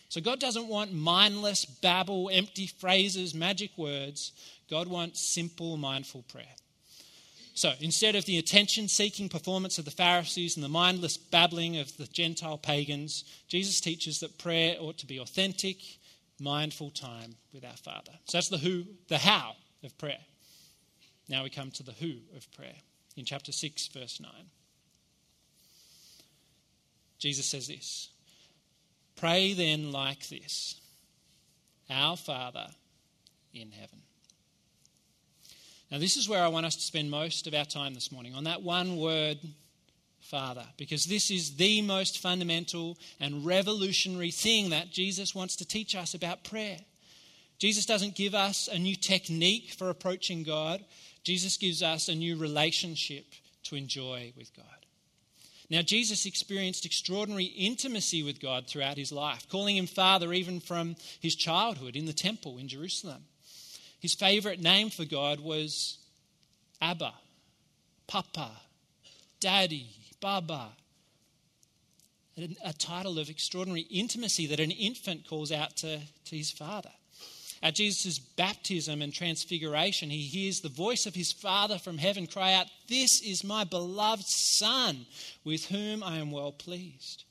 So 0.10 0.20
God 0.20 0.40
doesn't 0.40 0.68
want 0.68 0.94
mindless 0.94 1.64
babble, 1.64 2.30
empty 2.32 2.68
phrases, 2.68 3.34
magic 3.34 3.72
words. 3.78 4.34
God 4.70 4.88
wants 4.88 5.34
simple, 5.34 5.78
mindful 5.78 6.24
prayer. 6.24 6.54
So 7.62 7.74
instead 7.80 8.16
of 8.16 8.26
the 8.26 8.40
attention 8.40 8.88
seeking 8.88 9.30
performance 9.30 9.78
of 9.78 9.86
the 9.86 9.92
Pharisees 9.92 10.56
and 10.56 10.64
the 10.64 10.68
mindless 10.68 11.16
babbling 11.16 11.78
of 11.78 11.96
the 11.96 12.08
Gentile 12.08 12.58
pagans, 12.58 13.24
Jesus 13.48 13.80
teaches 13.80 14.20
that 14.22 14.40
prayer 14.40 14.78
ought 14.80 14.98
to 14.98 15.06
be 15.06 15.20
authentic, 15.20 15.78
mindful 16.40 16.90
time 16.90 17.36
with 17.54 17.64
our 17.64 17.78
Father. 17.78 18.14
So 18.26 18.40
that's 18.40 18.50
the 18.50 18.58
who, 18.58 18.86
the 19.10 19.20
how 19.20 19.58
of 19.84 19.96
prayer. 20.00 20.18
Now 21.30 21.44
we 21.44 21.52
come 21.52 21.70
to 21.70 21.84
the 21.84 21.92
who 21.92 22.14
of 22.36 22.52
prayer 22.52 22.78
in 23.16 23.26
chapter 23.26 23.52
6, 23.52 23.90
verse 23.90 24.20
9. 24.20 24.32
Jesus 27.20 27.46
says 27.46 27.68
this 27.68 28.10
Pray 29.16 29.54
then 29.54 29.92
like 29.92 30.30
this 30.30 30.82
Our 31.92 32.18
Father 32.18 32.70
in 33.54 33.70
heaven. 33.70 34.02
Now, 35.92 35.98
this 35.98 36.16
is 36.16 36.30
where 36.30 36.42
I 36.42 36.48
want 36.48 36.66
us 36.66 36.76
to 36.76 36.82
spend 36.82 37.12
most 37.12 37.48
of 37.48 37.54
our 37.54 37.66
time 37.66 37.94
this 37.94 38.14
morning 38.14 38.34
on 38.34 38.46
that 38.46 38.62
one 38.62 38.96
word, 38.96 39.40
Father, 40.22 40.66
because 40.78 41.04
this 41.04 41.30
is 41.30 41.58
the 41.58 41.82
most 41.82 42.20
fundamental 42.20 42.98
and 43.20 43.46
revolutionary 43.46 44.32
thing 44.32 44.70
that 44.70 44.90
Jesus 44.90 45.36
wants 45.36 45.58
to 45.58 45.68
teach 45.68 45.94
us 45.94 46.14
about 46.14 46.46
prayer. 46.46 46.78
Jesus 47.60 47.86
doesn't 47.86 48.16
give 48.16 48.34
us 48.34 48.70
a 48.72 48.80
new 48.80 48.96
technique 48.96 49.74
for 49.78 49.90
approaching 49.90 50.44
God, 50.44 50.82
Jesus 51.24 51.58
gives 51.58 51.84
us 51.84 52.08
a 52.08 52.16
new 52.16 52.38
relationship 52.38 53.26
to 53.64 53.76
enjoy 53.76 54.32
with 54.38 54.56
God. 54.56 54.66
Now, 55.70 55.82
Jesus 55.82 56.26
experienced 56.26 56.86
extraordinary 56.86 57.46
intimacy 57.46 58.24
with 58.24 58.42
God 58.42 58.66
throughout 58.66 58.98
his 58.98 59.12
life, 59.12 59.48
calling 59.50 59.76
him 59.76 59.88
Father 59.88 60.32
even 60.32 60.62
from 60.62 60.96
his 61.20 61.36
childhood 61.36 61.98
in 61.98 62.06
the 62.06 62.14
temple 62.14 62.58
in 62.58 62.70
Jerusalem. 62.70 63.26
His 64.02 64.16
favorite 64.16 64.60
name 64.60 64.90
for 64.90 65.06
God 65.06 65.40
was 65.40 66.00
Abba, 66.82 67.14
Papa, 68.08 68.52
Daddy, 69.40 69.90
Baba. 70.20 70.70
A 72.66 72.74
title 72.74 73.20
of 73.20 73.30
extraordinary 73.30 73.82
intimacy 73.92 74.48
that 74.48 74.60
an 74.60 74.72
infant 74.72 75.28
calls 75.28 75.52
out 75.52 75.78
to, 75.78 76.00
to 76.26 76.36
his 76.36 76.50
father. 76.50 76.90
At 77.62 77.76
Jesus' 77.76 78.18
baptism 78.18 79.04
and 79.04 79.14
transfiguration, 79.14 80.10
he 80.10 80.22
hears 80.22 80.62
the 80.62 80.70
voice 80.70 81.06
of 81.06 81.14
his 81.14 81.32
Father 81.32 81.78
from 81.78 82.00
heaven 82.00 82.26
cry 82.26 82.54
out, 82.54 82.66
This 82.88 83.22
is 83.22 83.44
my 83.44 83.66
beloved 83.66 84.26
Son, 84.26 85.06
with 85.44 85.66
whom 85.66 86.02
I 86.02 86.18
am 86.18 86.32
well 86.32 86.52
pleased. 86.52 87.26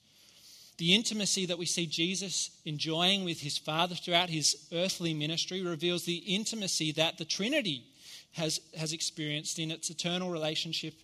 The 0.81 0.95
intimacy 0.95 1.45
that 1.45 1.59
we 1.59 1.67
see 1.67 1.85
Jesus 1.85 2.51
enjoying 2.65 3.23
with 3.23 3.43
his 3.43 3.59
Father 3.59 3.95
throughout 3.95 4.31
his 4.31 4.57
earthly 4.73 5.13
ministry 5.13 5.61
reveals 5.61 6.05
the 6.07 6.25
intimacy 6.27 6.91
that 6.93 7.19
the 7.19 7.27
Trinity 7.27 7.85
has, 8.33 8.61
has 8.75 8.95
experienced 8.95 9.59
in 9.59 9.71
its 9.71 9.91
eternal 9.91 10.31
relationship 10.31 10.95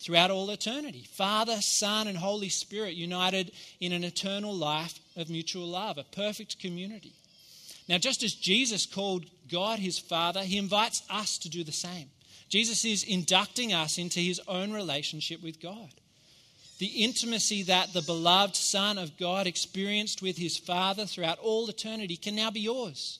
throughout 0.00 0.30
all 0.30 0.48
eternity. 0.48 1.04
Father, 1.12 1.60
Son, 1.60 2.08
and 2.08 2.16
Holy 2.16 2.48
Spirit 2.48 2.94
united 2.94 3.52
in 3.80 3.92
an 3.92 4.02
eternal 4.02 4.54
life 4.54 4.98
of 5.14 5.28
mutual 5.28 5.66
love, 5.66 5.98
a 5.98 6.04
perfect 6.04 6.58
community. 6.58 7.12
Now, 7.90 7.98
just 7.98 8.22
as 8.22 8.32
Jesus 8.32 8.86
called 8.86 9.26
God 9.52 9.78
his 9.78 9.98
Father, 9.98 10.40
he 10.40 10.56
invites 10.56 11.02
us 11.10 11.36
to 11.40 11.50
do 11.50 11.64
the 11.64 11.70
same. 11.70 12.08
Jesus 12.48 12.82
is 12.86 13.04
inducting 13.04 13.74
us 13.74 13.98
into 13.98 14.20
his 14.20 14.40
own 14.48 14.72
relationship 14.72 15.42
with 15.42 15.60
God 15.60 15.92
the 16.78 17.04
intimacy 17.04 17.62
that 17.64 17.92
the 17.92 18.02
beloved 18.02 18.54
Son 18.54 18.98
of 18.98 19.16
God 19.16 19.46
experienced 19.46 20.22
with 20.22 20.36
his 20.36 20.58
Father 20.58 21.06
throughout 21.06 21.38
all 21.38 21.68
eternity 21.68 22.16
can 22.16 22.36
now 22.36 22.50
be 22.50 22.60
yours 22.60 23.18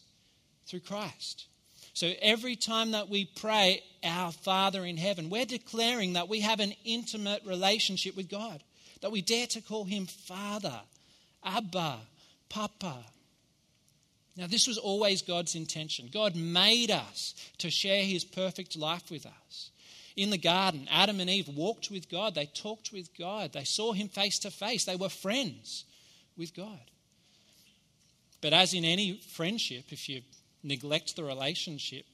through 0.67 0.81
Christ. 0.81 1.47
So 1.95 2.13
every 2.21 2.57
time 2.57 2.91
that 2.91 3.09
we 3.09 3.25
pray, 3.25 3.83
Our 4.05 4.31
Father 4.31 4.85
in 4.85 4.99
heaven, 4.99 5.31
we're 5.31 5.47
declaring 5.47 6.13
that 6.13 6.29
we 6.29 6.41
have 6.41 6.61
an 6.61 6.75
intimate 6.85 7.43
relationship 7.47 8.15
with 8.15 8.29
God, 8.29 8.63
that 9.01 9.13
we 9.13 9.23
dare 9.23 9.47
to 9.49 9.63
call 9.63 9.85
him 9.85 10.05
Father, 10.05 10.79
Abba, 11.43 12.01
Papa. 12.51 12.99
Now, 14.37 14.47
this 14.47 14.69
was 14.69 14.77
always 14.77 15.23
God's 15.23 15.55
intention. 15.55 16.11
God 16.13 16.37
made 16.37 16.91
us 16.91 17.35
to 17.59 17.71
share 17.71 18.05
his 18.05 18.25
perfect 18.25 18.77
life 18.77 19.11
with 19.11 19.25
us 19.25 19.71
in 20.17 20.31
the 20.31 20.39
garden, 20.39 20.89
Adam 20.91 21.21
and 21.21 21.29
Eve 21.29 21.49
walked 21.49 21.91
with 21.91 22.11
God. 22.11 22.35
They 22.35 22.47
talked 22.47 22.91
with 22.93 23.17
God. 23.17 23.53
They 23.53 23.65
saw 23.65 23.93
him 23.93 24.09
face 24.09 24.39
to 24.41 24.51
face. 24.51 24.85
They 24.85 24.97
were 24.97 25.11
friends 25.11 25.85
with 26.37 26.55
God. 26.55 26.91
But 28.41 28.53
as 28.53 28.73
in 28.73 28.85
any 28.85 29.21
friendship, 29.35 29.85
if 29.91 30.09
you 30.09 30.23
neglect 30.63 31.17
the 31.17 31.25
relationship, 31.25 32.07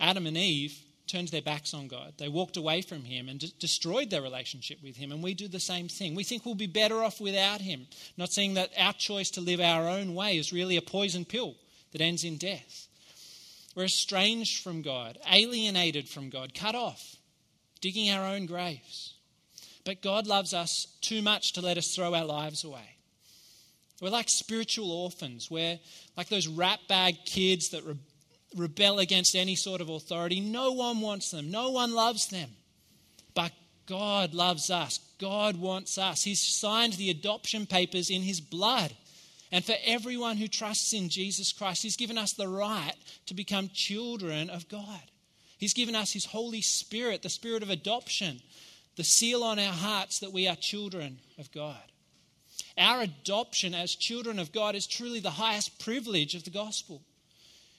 Adam 0.00 0.26
and 0.26 0.36
Eve 0.36 0.76
turned 1.06 1.28
their 1.28 1.42
backs 1.42 1.74
on 1.74 1.86
God. 1.86 2.14
They 2.16 2.28
walked 2.28 2.56
away 2.56 2.80
from 2.80 3.04
Him 3.04 3.28
and 3.28 3.38
d- 3.38 3.52
destroyed 3.60 4.10
their 4.10 4.22
relationship 4.22 4.78
with 4.82 4.96
Him. 4.96 5.12
And 5.12 5.22
we 5.22 5.34
do 5.34 5.48
the 5.48 5.60
same 5.60 5.88
thing. 5.88 6.14
We 6.14 6.24
think 6.24 6.44
we'll 6.44 6.54
be 6.54 6.66
better 6.66 7.02
off 7.02 7.20
without 7.20 7.60
Him, 7.60 7.86
not 8.16 8.32
seeing 8.32 8.54
that 8.54 8.70
our 8.78 8.94
choice 8.94 9.30
to 9.32 9.40
live 9.40 9.60
our 9.60 9.88
own 9.88 10.14
way 10.14 10.38
is 10.38 10.52
really 10.52 10.76
a 10.76 10.82
poison 10.82 11.24
pill 11.24 11.54
that 11.92 12.00
ends 12.00 12.24
in 12.24 12.38
death. 12.38 12.88
We're 13.76 13.84
estranged 13.84 14.62
from 14.62 14.82
God, 14.82 15.18
alienated 15.30 16.08
from 16.08 16.30
God, 16.30 16.54
cut 16.54 16.74
off 16.74 17.16
digging 17.84 18.10
our 18.10 18.24
own 18.24 18.46
graves. 18.46 19.12
But 19.84 20.00
God 20.00 20.26
loves 20.26 20.54
us 20.54 20.86
too 21.02 21.20
much 21.20 21.52
to 21.52 21.60
let 21.60 21.76
us 21.76 21.94
throw 21.94 22.14
our 22.14 22.24
lives 22.24 22.64
away. 22.64 22.96
We're 24.00 24.08
like 24.08 24.30
spiritual 24.30 24.90
orphans. 24.90 25.50
We're 25.50 25.78
like 26.16 26.30
those 26.30 26.48
rat 26.48 26.80
bag 26.88 27.16
kids 27.26 27.68
that 27.72 27.84
re- 27.84 27.98
rebel 28.56 29.00
against 29.00 29.36
any 29.36 29.54
sort 29.54 29.82
of 29.82 29.90
authority. 29.90 30.40
No 30.40 30.72
one 30.72 31.02
wants 31.02 31.30
them, 31.30 31.50
no 31.50 31.68
one 31.72 31.92
loves 31.92 32.28
them. 32.28 32.48
But 33.34 33.52
God 33.84 34.32
loves 34.32 34.70
us. 34.70 34.98
God 35.18 35.58
wants 35.58 35.98
us. 35.98 36.22
He's 36.22 36.40
signed 36.40 36.94
the 36.94 37.10
adoption 37.10 37.66
papers 37.66 38.08
in 38.08 38.22
His 38.22 38.40
blood. 38.40 38.94
And 39.52 39.62
for 39.62 39.74
everyone 39.84 40.38
who 40.38 40.48
trusts 40.48 40.94
in 40.94 41.10
Jesus 41.10 41.52
Christ, 41.52 41.82
He's 41.82 41.98
given 41.98 42.16
us 42.16 42.32
the 42.32 42.48
right 42.48 42.94
to 43.26 43.34
become 43.34 43.68
children 43.74 44.48
of 44.48 44.70
God. 44.70 45.02
He's 45.58 45.74
given 45.74 45.94
us 45.94 46.12
His 46.12 46.26
Holy 46.26 46.60
Spirit, 46.60 47.22
the 47.22 47.28
Spirit 47.28 47.62
of 47.62 47.70
adoption, 47.70 48.40
the 48.96 49.04
seal 49.04 49.42
on 49.42 49.58
our 49.58 49.72
hearts 49.72 50.18
that 50.20 50.32
we 50.32 50.46
are 50.48 50.56
children 50.56 51.18
of 51.38 51.50
God. 51.52 51.82
Our 52.76 53.02
adoption 53.02 53.74
as 53.74 53.94
children 53.94 54.38
of 54.38 54.52
God 54.52 54.74
is 54.74 54.86
truly 54.86 55.20
the 55.20 55.30
highest 55.30 55.78
privilege 55.78 56.34
of 56.34 56.44
the 56.44 56.50
gospel. 56.50 57.02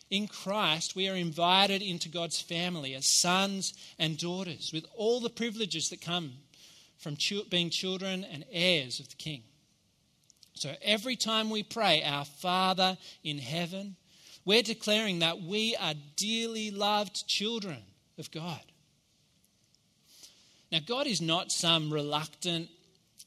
In 0.09 0.27
Christ, 0.27 0.95
we 0.95 1.09
are 1.09 1.15
invited 1.15 1.81
into 1.81 2.09
God's 2.09 2.39
family 2.39 2.93
as 2.93 3.05
sons 3.05 3.73
and 3.97 4.17
daughters 4.17 4.71
with 4.73 4.85
all 4.95 5.19
the 5.19 5.29
privileges 5.29 5.89
that 5.89 6.01
come 6.01 6.33
from 6.97 7.17
being 7.49 7.69
children 7.69 8.23
and 8.23 8.45
heirs 8.51 8.99
of 8.99 9.09
the 9.09 9.15
King. 9.15 9.43
So 10.53 10.73
every 10.81 11.15
time 11.15 11.49
we 11.49 11.63
pray, 11.63 12.01
Our 12.03 12.23
Father 12.23 12.97
in 13.23 13.39
heaven, 13.39 13.97
we're 14.45 14.61
declaring 14.61 15.19
that 15.19 15.41
we 15.41 15.75
are 15.75 15.95
dearly 16.15 16.71
loved 16.71 17.27
children 17.27 17.79
of 18.17 18.31
God. 18.31 18.61
Now, 20.71 20.79
God 20.85 21.07
is 21.07 21.21
not 21.21 21.51
some 21.51 21.91
reluctant, 21.91 22.69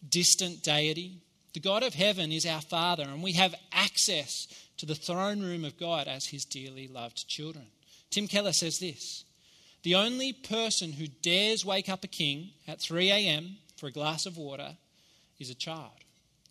distant 0.08 0.62
deity. 0.62 1.18
The 1.54 1.60
God 1.60 1.82
of 1.82 1.94
heaven 1.94 2.30
is 2.30 2.46
our 2.46 2.60
Father, 2.60 3.02
and 3.04 3.22
we 3.22 3.32
have 3.32 3.54
access 3.72 4.46
to 4.76 4.86
the 4.86 4.94
throne 4.94 5.40
room 5.40 5.64
of 5.64 5.78
God 5.78 6.06
as 6.06 6.26
his 6.26 6.44
dearly 6.44 6.86
loved 6.88 7.26
children. 7.26 7.66
Tim 8.10 8.28
Keller 8.28 8.52
says 8.52 8.78
this 8.78 9.24
The 9.82 9.96
only 9.96 10.32
person 10.32 10.92
who 10.92 11.06
dares 11.08 11.64
wake 11.64 11.88
up 11.88 12.04
a 12.04 12.08
king 12.08 12.50
at 12.66 12.80
3 12.80 13.10
a.m. 13.10 13.56
for 13.76 13.86
a 13.86 13.92
glass 13.92 14.24
of 14.26 14.36
water 14.36 14.76
is 15.38 15.50
a 15.50 15.54
child. 15.54 16.04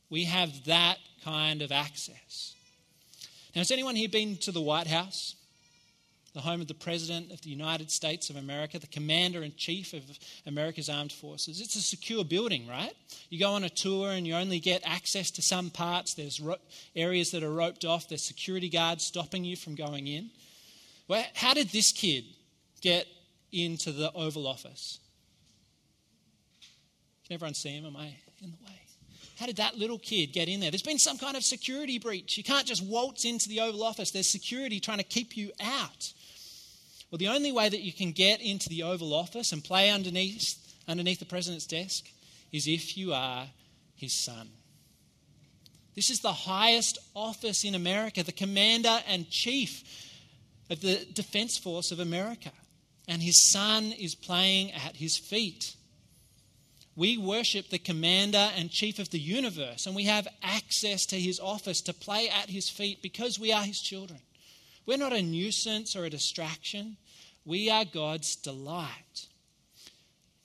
We 0.10 0.26
have 0.26 0.66
that 0.66 0.98
kind 1.24 1.62
of 1.62 1.72
access. 1.72 2.56
Now, 3.58 3.62
has 3.62 3.72
anyone 3.72 3.96
here 3.96 4.08
been 4.08 4.38
to 4.42 4.52
the 4.52 4.62
White 4.62 4.86
House? 4.86 5.34
the 6.36 6.42
home 6.42 6.62
of 6.62 6.68
the 6.68 6.76
President 6.76 7.32
of 7.32 7.42
the 7.42 7.50
United 7.50 7.90
States 7.90 8.30
of 8.30 8.36
America, 8.36 8.78
the 8.78 8.86
Commander 8.86 9.42
in 9.42 9.56
Chief 9.56 9.94
of 9.94 10.04
America's 10.46 10.88
Armed 10.88 11.12
Forces. 11.12 11.60
It's 11.60 11.76
a 11.76 11.82
secure 11.82 12.24
building, 12.24 12.68
right? 12.68 12.94
You 13.32 13.40
go 13.40 13.54
on 13.54 13.64
a 13.64 13.70
tour 13.70 14.12
and 14.12 14.28
you 14.28 14.36
only 14.36 14.60
get 14.60 14.84
access 14.86 15.32
to 15.32 15.42
some 15.42 15.72
parts. 15.72 16.14
There's 16.14 16.40
ro- 16.40 16.58
areas 16.96 17.32
that 17.32 17.42
are 17.42 17.52
roped 17.52 17.86
off, 17.86 18.08
there's 18.08 18.22
security 18.22 18.70
guards 18.70 19.04
stopping 19.04 19.44
you 19.44 19.56
from 19.56 19.74
going 19.74 20.06
in. 20.06 20.30
Well, 21.08 21.26
how 21.34 21.56
did 21.56 21.70
this 21.70 21.92
kid 21.92 22.26
get 22.82 23.08
into 23.52 23.92
the 23.92 24.12
Oval 24.14 24.46
Office? 24.46 25.00
Can 27.26 27.34
everyone 27.34 27.56
see 27.56 27.70
him? 27.70 27.88
Am 27.88 27.98
I 27.98 28.14
in 28.44 28.52
the 28.52 28.64
way? 28.64 28.87
How 29.40 29.46
did 29.46 29.58
that 29.58 29.78
little 29.78 30.00
kid 30.00 30.34
get 30.34 30.50
in 30.50 30.60
there? 30.60 30.72
There's 30.72 30.82
been 30.82 30.98
some 30.98 31.18
kind 31.18 31.38
of 31.38 31.44
security 31.44 32.00
breach. 32.00 32.38
You 32.38 32.44
can't 32.44 32.66
just 32.66 32.84
waltz 32.84 33.24
into 33.24 33.48
the 33.48 33.60
Oval 33.60 33.84
Office, 33.84 34.12
there's 34.12 34.32
security 34.32 34.80
trying 34.80 34.98
to 34.98 35.04
keep 35.04 35.38
you 35.38 35.52
out. 35.62 36.14
Well, 37.12 37.20
the 37.20 37.30
only 37.30 37.52
way 37.52 37.70
that 37.70 37.82
you 37.82 37.94
can 37.94 38.12
get 38.12 38.42
into 38.42 38.68
the 38.68 38.84
Oval 38.84 39.14
Office 39.14 39.52
and 39.52 39.64
play 39.64 39.90
underneath, 39.90 40.58
underneath 40.88 41.20
the 41.20 41.26
president's 41.26 41.66
desk 41.66 42.06
is 42.52 42.68
if 42.68 42.98
you 42.98 43.14
are 43.14 43.48
his 43.96 44.14
son. 44.14 44.50
This 45.96 46.10
is 46.10 46.20
the 46.20 46.34
highest 46.34 46.98
office 47.16 47.64
in 47.64 47.76
America, 47.76 48.24
the 48.24 48.32
commander 48.32 49.02
and 49.08 49.30
chief 49.30 49.84
of 50.70 50.82
the 50.82 51.06
Defense 51.14 51.58
Force 51.58 51.92
of 51.92 52.00
America. 52.00 52.52
And 53.08 53.22
his 53.22 53.50
son 53.52 53.94
is 53.94 54.14
playing 54.14 54.74
at 54.74 54.98
his 54.98 55.18
feet. 55.18 55.76
We 56.98 57.16
worship 57.16 57.70
the 57.70 57.78
commander 57.78 58.50
and 58.58 58.72
chief 58.72 58.98
of 58.98 59.12
the 59.12 59.20
universe, 59.20 59.86
and 59.86 59.96
we 59.96 60.06
have 60.06 60.28
access 60.42 61.06
to 61.06 61.16
his 61.20 61.40
office 61.40 61.80
to 61.82 61.94
play 61.94 62.28
at 62.28 62.50
his 62.50 62.70
feet 62.70 63.04
because 63.04 63.40
we 63.40 63.54
are 63.54 63.62
his 63.62 63.80
children. 63.80 64.20
We're 64.88 64.98
not 64.98 65.14
a 65.14 65.22
nuisance 65.22 65.96
or 65.96 66.06
a 66.06 66.10
distraction, 66.10 66.98
we 67.46 67.70
are 67.70 67.86
God's 67.86 68.36
delight. 68.36 69.28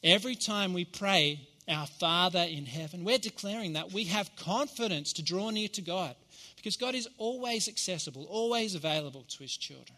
Every 0.05 0.35
time 0.35 0.75
we 0.75 0.85
pray, 0.85 1.41
our 1.67 1.87
Father 1.87 2.47
in 2.47 2.67
heaven, 2.67 3.03
we're 3.03 3.17
declaring 3.17 3.73
that 3.73 3.93
we 3.93 4.05
have 4.05 4.37
confidence 4.37 5.15
to 5.15 5.23
draw 5.23 5.49
near 5.49 5.69
to 5.69 5.81
God 5.81 6.15
because 6.57 6.77
God 6.77 6.95
is 6.95 7.09
always 7.17 7.67
accessible, 7.67 8.27
always 8.29 8.75
available 8.75 9.25
to 9.27 9.39
his 9.39 9.57
children. 9.57 9.97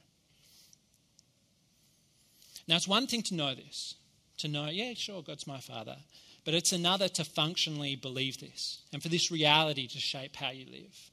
Now, 2.69 2.77
it's 2.77 2.87
one 2.87 3.09
thing 3.09 3.23
to 3.23 3.35
know 3.35 3.57
this, 3.57 3.97
to 4.39 4.49
know, 4.49 4.69
yeah, 4.69 4.95
sure, 4.95 5.23
God's 5.23 5.49
my 5.49 5.59
Father. 5.59 5.97
But 6.45 6.55
it's 6.55 6.73
another 6.73 7.09
to 7.09 7.25
functionally 7.25 7.97
believe 7.97 8.39
this 8.39 8.81
and 8.93 9.03
for 9.03 9.09
this 9.09 9.31
reality 9.31 9.87
to 9.89 9.99
shape 9.99 10.37
how 10.37 10.51
you 10.51 10.67
live. 10.71 11.11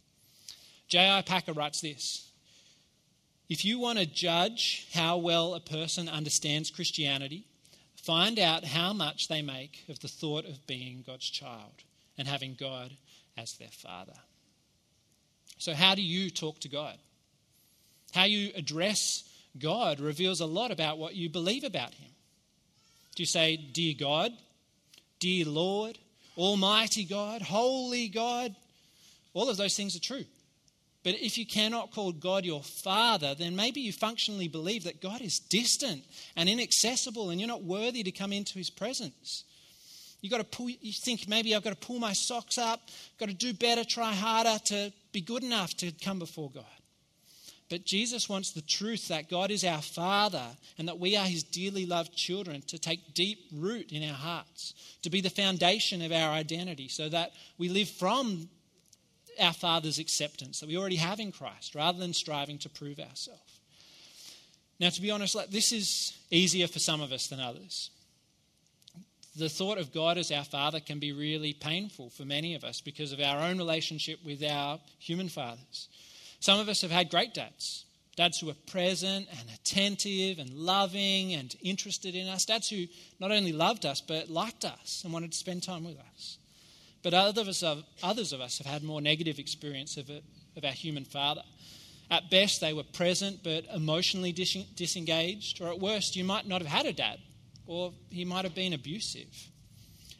J.I. 0.88 1.22
Packer 1.22 1.54
writes 1.54 1.82
this 1.82 2.30
If 3.50 3.64
you 3.64 3.80
want 3.80 4.00
to 4.00 4.06
judge 4.06 4.88
how 4.94 5.18
well 5.18 5.54
a 5.54 5.62
person 5.62 6.10
understands 6.10 6.70
Christianity, 6.70 7.46
find 7.96 8.38
out 8.38 8.66
how 8.66 8.92
much 8.92 9.30
they 9.30 9.42
make 9.42 9.86
of 9.88 10.00
the 10.00 10.10
thought 10.10 10.46
of 10.46 10.68
being 10.68 11.04
God's 11.08 11.30
child 11.30 11.84
and 12.18 12.28
having 12.28 12.56
God 12.60 12.92
as 13.38 13.54
their 13.54 13.70
father. 13.70 14.18
So, 15.58 15.74
how 15.74 15.96
do 15.96 16.02
you 16.02 16.30
talk 16.30 16.60
to 16.62 16.70
God? 16.70 16.98
How 18.14 18.26
you 18.26 18.52
address 18.56 19.24
God 19.58 20.00
reveals 20.00 20.42
a 20.42 20.46
lot 20.46 20.72
about 20.72 20.98
what 20.98 21.16
you 21.16 21.30
believe 21.30 21.64
about 21.64 21.94
Him. 21.94 22.10
Do 23.16 23.24
you 23.24 23.28
say, 23.28 23.56
Dear 23.56 23.94
God, 23.98 24.34
dear 25.22 25.46
Lord, 25.46 25.98
Almighty 26.38 27.06
God, 27.06 27.42
Holy 27.42 28.10
God. 28.10 28.54
All 29.34 29.50
of 29.50 29.56
those 29.56 29.78
things 29.78 29.96
are 29.96 30.02
true. 30.02 30.26
But 31.04 31.16
if 31.16 31.38
you 31.38 31.46
cannot 31.46 31.92
call 31.92 32.12
God 32.12 32.44
your 32.44 32.62
Father, 32.62 33.34
then 33.34 33.56
maybe 33.56 33.80
you 33.80 33.94
functionally 33.94 34.50
believe 34.50 34.84
that 34.84 35.02
God 35.02 35.22
is 35.22 35.40
distant 35.40 36.04
and 36.36 36.50
inaccessible 36.50 37.30
and 37.30 37.40
you're 37.40 37.48
not 37.48 37.64
worthy 37.64 38.04
to 38.04 38.12
come 38.12 38.34
into 38.34 38.56
His 38.56 38.70
presence. 38.70 39.46
You 40.20 40.30
got 40.30 40.38
to 40.38 40.44
pull, 40.44 40.70
you 40.70 40.94
think 40.94 41.28
maybe 41.28 41.56
I've 41.56 41.64
got 41.64 41.80
to 41.80 41.88
pull 41.88 42.00
my 42.00 42.14
socks 42.14 42.58
up, 42.58 42.82
got 43.20 43.30
to 43.30 43.36
do 43.36 43.54
better, 43.54 43.84
try 43.84 44.14
harder 44.14 44.60
to 44.66 44.92
be 45.12 45.22
good 45.22 45.44
enough 45.44 45.76
to 45.78 45.92
come 45.92 46.20
before 46.20 46.52
God. 46.52 46.66
But 47.72 47.86
Jesus 47.86 48.28
wants 48.28 48.52
the 48.52 48.62
truth 48.62 49.08
that 49.08 49.30
God 49.30 49.50
is 49.50 49.64
our 49.64 49.82
Father 49.82 50.44
and 50.78 50.90
that 50.90 51.00
we 51.00 51.16
are 51.16 51.26
His 51.26 51.42
dearly 51.42 51.86
loved 51.86 52.14
children 52.14 52.62
to 52.68 52.78
take 52.78 53.14
deep 53.14 53.46
root 53.54 53.94
in 53.94 54.04
our 54.04 54.14
hearts, 54.14 54.74
to 55.04 55.10
be 55.10 55.22
the 55.22 55.30
foundation 55.30 56.02
of 56.02 56.12
our 56.12 56.32
identity, 56.32 56.90
so 56.90 57.08
that 57.08 57.32
we 57.58 57.70
live 57.70 57.88
from 57.88 58.50
our 59.40 59.54
Father's 59.54 60.00
acceptance 60.00 60.60
that 60.60 60.68
we 60.68 60.76
already 60.76 60.98
have 60.98 61.22
in 61.22 61.32
Christ 61.32 61.74
rather 61.74 61.98
than 61.98 62.12
striving 62.14 62.58
to 62.58 62.70
prove 62.70 63.00
ourselves. 63.00 63.62
Now, 64.78 64.90
to 64.90 65.02
be 65.02 65.10
honest, 65.10 65.34
like, 65.34 65.50
this 65.50 65.72
is 65.72 66.18
easier 66.30 66.68
for 66.68 66.80
some 66.80 67.00
of 67.00 67.14
us 67.14 67.28
than 67.28 67.40
others. 67.40 67.90
The 69.38 69.48
thought 69.48 69.78
of 69.78 69.94
God 69.94 70.18
as 70.18 70.30
our 70.30 70.44
Father 70.44 70.82
can 70.82 71.00
be 71.00 71.14
really 71.14 71.54
painful 71.54 72.10
for 72.10 72.26
many 72.26 72.54
of 72.54 72.66
us 72.66 72.82
because 72.82 73.14
of 73.14 73.22
our 73.22 73.40
own 73.40 73.58
relationship 73.58 74.20
with 74.26 74.44
our 74.44 74.78
human 75.00 75.30
fathers. 75.30 75.88
Some 76.42 76.60
of 76.60 76.70
us 76.70 76.82
have 76.82 76.90
had 76.90 77.12
great 77.12 77.36
dads, 77.36 77.86
dads 78.16 78.40
who 78.40 78.48
were 78.48 78.56
present 78.66 79.28
and 79.30 79.48
attentive 79.54 80.40
and 80.40 80.52
loving 80.52 81.34
and 81.34 81.56
interested 81.62 82.16
in 82.16 82.28
us, 82.28 82.46
dads 82.46 82.68
who 82.68 82.88
not 83.20 83.32
only 83.32 83.54
loved 83.54 83.86
us 83.86 84.02
but 84.02 84.28
liked 84.28 84.66
us 84.66 85.04
and 85.04 85.14
wanted 85.14 85.32
to 85.32 85.38
spend 85.38 85.62
time 85.62 85.84
with 85.84 86.00
us. 86.14 86.40
But 87.04 87.14
others 87.14 87.62
of, 87.62 87.84
others 88.02 88.34
of 88.34 88.42
us 88.42 88.58
have 88.58 88.66
had 88.66 88.84
more 88.84 89.02
negative 89.02 89.38
experience 89.38 89.98
of, 89.98 90.10
it, 90.10 90.24
of 90.58 90.66
our 90.66 90.72
human 90.72 91.06
father. 91.06 91.44
At 92.10 92.32
best, 92.32 92.60
they 92.60 92.74
were 92.74 92.84
present 92.84 93.44
but 93.44 93.66
emotionally 93.74 94.32
disengaged, 94.32 95.62
or 95.62 95.70
at 95.70 95.80
worst, 95.80 96.16
you 96.16 96.24
might 96.24 96.48
not 96.48 96.62
have 96.62 96.72
had 96.72 96.88
a 96.88 96.94
dad, 96.94 97.20
or 97.68 97.94
he 98.10 98.26
might 98.26 98.46
have 98.46 98.56
been 98.56 98.74
abusive. 98.74 99.51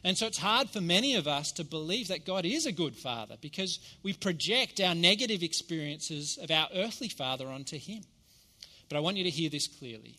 And 0.04 0.18
so 0.18 0.26
it's 0.26 0.38
hard 0.38 0.68
for 0.68 0.80
many 0.80 1.14
of 1.14 1.28
us 1.28 1.52
to 1.52 1.64
believe 1.64 2.08
that 2.08 2.26
God 2.26 2.44
is 2.44 2.66
a 2.66 2.72
good 2.72 2.96
father 2.96 3.36
because 3.40 3.78
we 4.02 4.12
project 4.12 4.80
our 4.80 4.94
negative 4.94 5.42
experiences 5.42 6.38
of 6.42 6.50
our 6.50 6.68
earthly 6.74 7.08
father 7.08 7.46
onto 7.46 7.78
him. 7.78 8.02
But 8.88 8.96
I 8.96 9.00
want 9.00 9.16
you 9.16 9.24
to 9.24 9.30
hear 9.30 9.48
this 9.48 9.68
clearly 9.68 10.18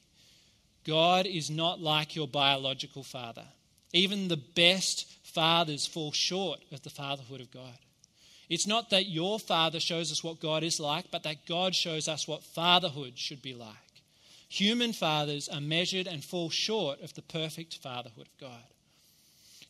God 0.86 1.26
is 1.26 1.50
not 1.50 1.80
like 1.80 2.16
your 2.16 2.28
biological 2.28 3.04
father. 3.04 3.46
Even 3.94 4.28
the 4.28 4.38
best 4.38 5.08
fathers 5.24 5.86
fall 5.86 6.12
short 6.12 6.60
of 6.72 6.82
the 6.82 6.90
fatherhood 6.90 7.42
of 7.42 7.52
God. 7.52 7.78
It's 8.50 8.68
not 8.68 8.90
that 8.90 9.08
your 9.08 9.40
father 9.40 9.80
shows 9.80 10.12
us 10.12 10.24
what 10.24 10.40
God 10.40 10.64
is 10.64 10.80
like, 10.80 11.12
but 11.12 11.24
that 11.24 11.46
God 11.46 11.76
shows 11.76 12.08
us 12.08 12.28
what 12.28 12.44
fatherhood 12.44 13.18
should 13.18 13.42
be 13.42 13.54
like. 13.54 13.78
Human 14.50 14.94
fathers 14.94 15.48
are 15.50 15.62
measured 15.62 16.08
and 16.08 16.24
fall 16.24 16.50
short 16.50 17.02
of 17.02 17.14
the 17.14 17.22
perfect 17.22 17.78
fatherhood 17.78 18.28
of 18.28 18.38
God. 18.40 18.73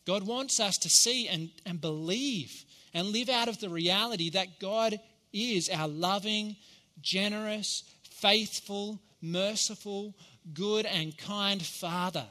God 0.06 0.26
wants 0.26 0.60
us 0.60 0.78
to 0.78 0.88
see 0.88 1.28
and, 1.28 1.50
and 1.64 1.80
believe 1.80 2.64
and 2.92 3.08
live 3.08 3.28
out 3.28 3.48
of 3.48 3.58
the 3.60 3.68
reality 3.68 4.30
that 4.30 4.60
God 4.60 5.00
is 5.32 5.68
our 5.68 5.88
loving, 5.88 6.56
generous, 7.00 7.82
faithful, 8.10 9.00
merciful, 9.20 10.14
good, 10.52 10.86
and 10.86 11.16
kind 11.16 11.62
Father 11.62 12.26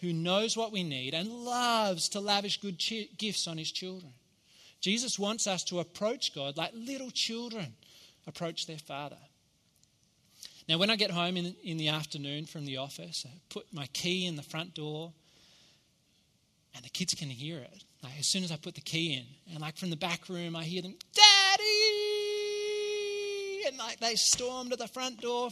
who 0.00 0.12
knows 0.12 0.56
what 0.56 0.72
we 0.72 0.84
need 0.84 1.12
and 1.14 1.28
loves 1.28 2.08
to 2.10 2.20
lavish 2.20 2.60
good 2.60 2.78
gifts 3.18 3.46
on 3.48 3.58
his 3.58 3.72
children. 3.72 4.12
Jesus 4.80 5.18
wants 5.18 5.46
us 5.46 5.64
to 5.64 5.80
approach 5.80 6.34
God 6.34 6.56
like 6.56 6.70
little 6.74 7.10
children 7.10 7.74
approach 8.26 8.66
their 8.66 8.78
Father. 8.78 9.18
Now, 10.68 10.78
when 10.78 10.90
I 10.90 10.96
get 10.96 11.10
home 11.10 11.36
in, 11.36 11.56
in 11.64 11.78
the 11.78 11.88
afternoon 11.88 12.46
from 12.46 12.64
the 12.64 12.76
office, 12.76 13.26
I 13.26 13.32
put 13.48 13.66
my 13.72 13.86
key 13.86 14.26
in 14.26 14.36
the 14.36 14.42
front 14.42 14.74
door 14.74 15.12
and 16.74 16.84
the 16.84 16.90
kids 16.90 17.14
can 17.14 17.28
hear 17.28 17.58
it. 17.58 17.84
Like 18.02 18.18
as 18.18 18.28
soon 18.28 18.44
as 18.44 18.52
I 18.52 18.56
put 18.56 18.74
the 18.74 18.80
key 18.80 19.14
in, 19.14 19.24
and 19.52 19.60
like 19.60 19.76
from 19.76 19.90
the 19.90 19.96
back 19.96 20.28
room, 20.28 20.54
I 20.54 20.64
hear 20.64 20.82
them, 20.82 20.94
Daddy! 21.14 21.64
And 23.66 23.76
like 23.76 23.98
they 24.00 24.14
storm 24.14 24.70
to 24.70 24.76
the 24.76 24.88
front 24.88 25.20
door, 25.20 25.50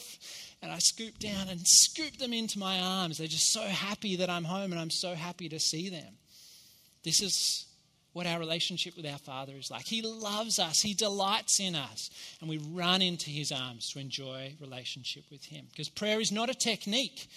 and 0.62 0.70
I 0.70 0.79
scoop 0.79 1.18
down 1.18 1.48
and 1.48 1.61
scoop 1.66 2.16
them 2.18 2.33
into 2.33 2.59
my 2.59 2.81
arms. 2.81 3.18
They're 3.18 3.26
just 3.26 3.52
so 3.52 3.62
happy 3.62 4.16
that 4.16 4.31
I'm 4.31 4.44
home, 4.44 4.72
and 4.72 4.81
I'm 4.81 4.90
so 4.90 5.14
happy 5.14 5.48
to 5.48 5.59
see 5.59 5.88
them. 5.88 6.14
This 7.02 7.20
is 7.20 7.66
what 8.16 8.26
our 8.26 8.38
relationship 8.38 8.96
with 8.96 9.05
our 9.05 9.18
Father 9.18 9.52
is 9.59 9.70
like. 9.70 9.85
He 9.85 10.00
loves 10.00 10.59
us, 10.59 10.81
He 10.81 10.94
delights 10.94 11.61
in 11.61 11.74
us, 11.74 12.09
and 12.40 12.48
we 12.48 12.57
run 12.57 13.02
into 13.02 13.29
His 13.29 13.52
arms 13.52 13.90
to 13.90 13.98
enjoy 13.98 14.55
relationship 14.59 15.24
with 15.31 15.44
Him. 15.44 15.66
Because 15.70 15.90
prayer 15.90 16.18
is 16.18 16.33
not 16.33 16.48
a 16.48 16.55
technique, 16.55 17.29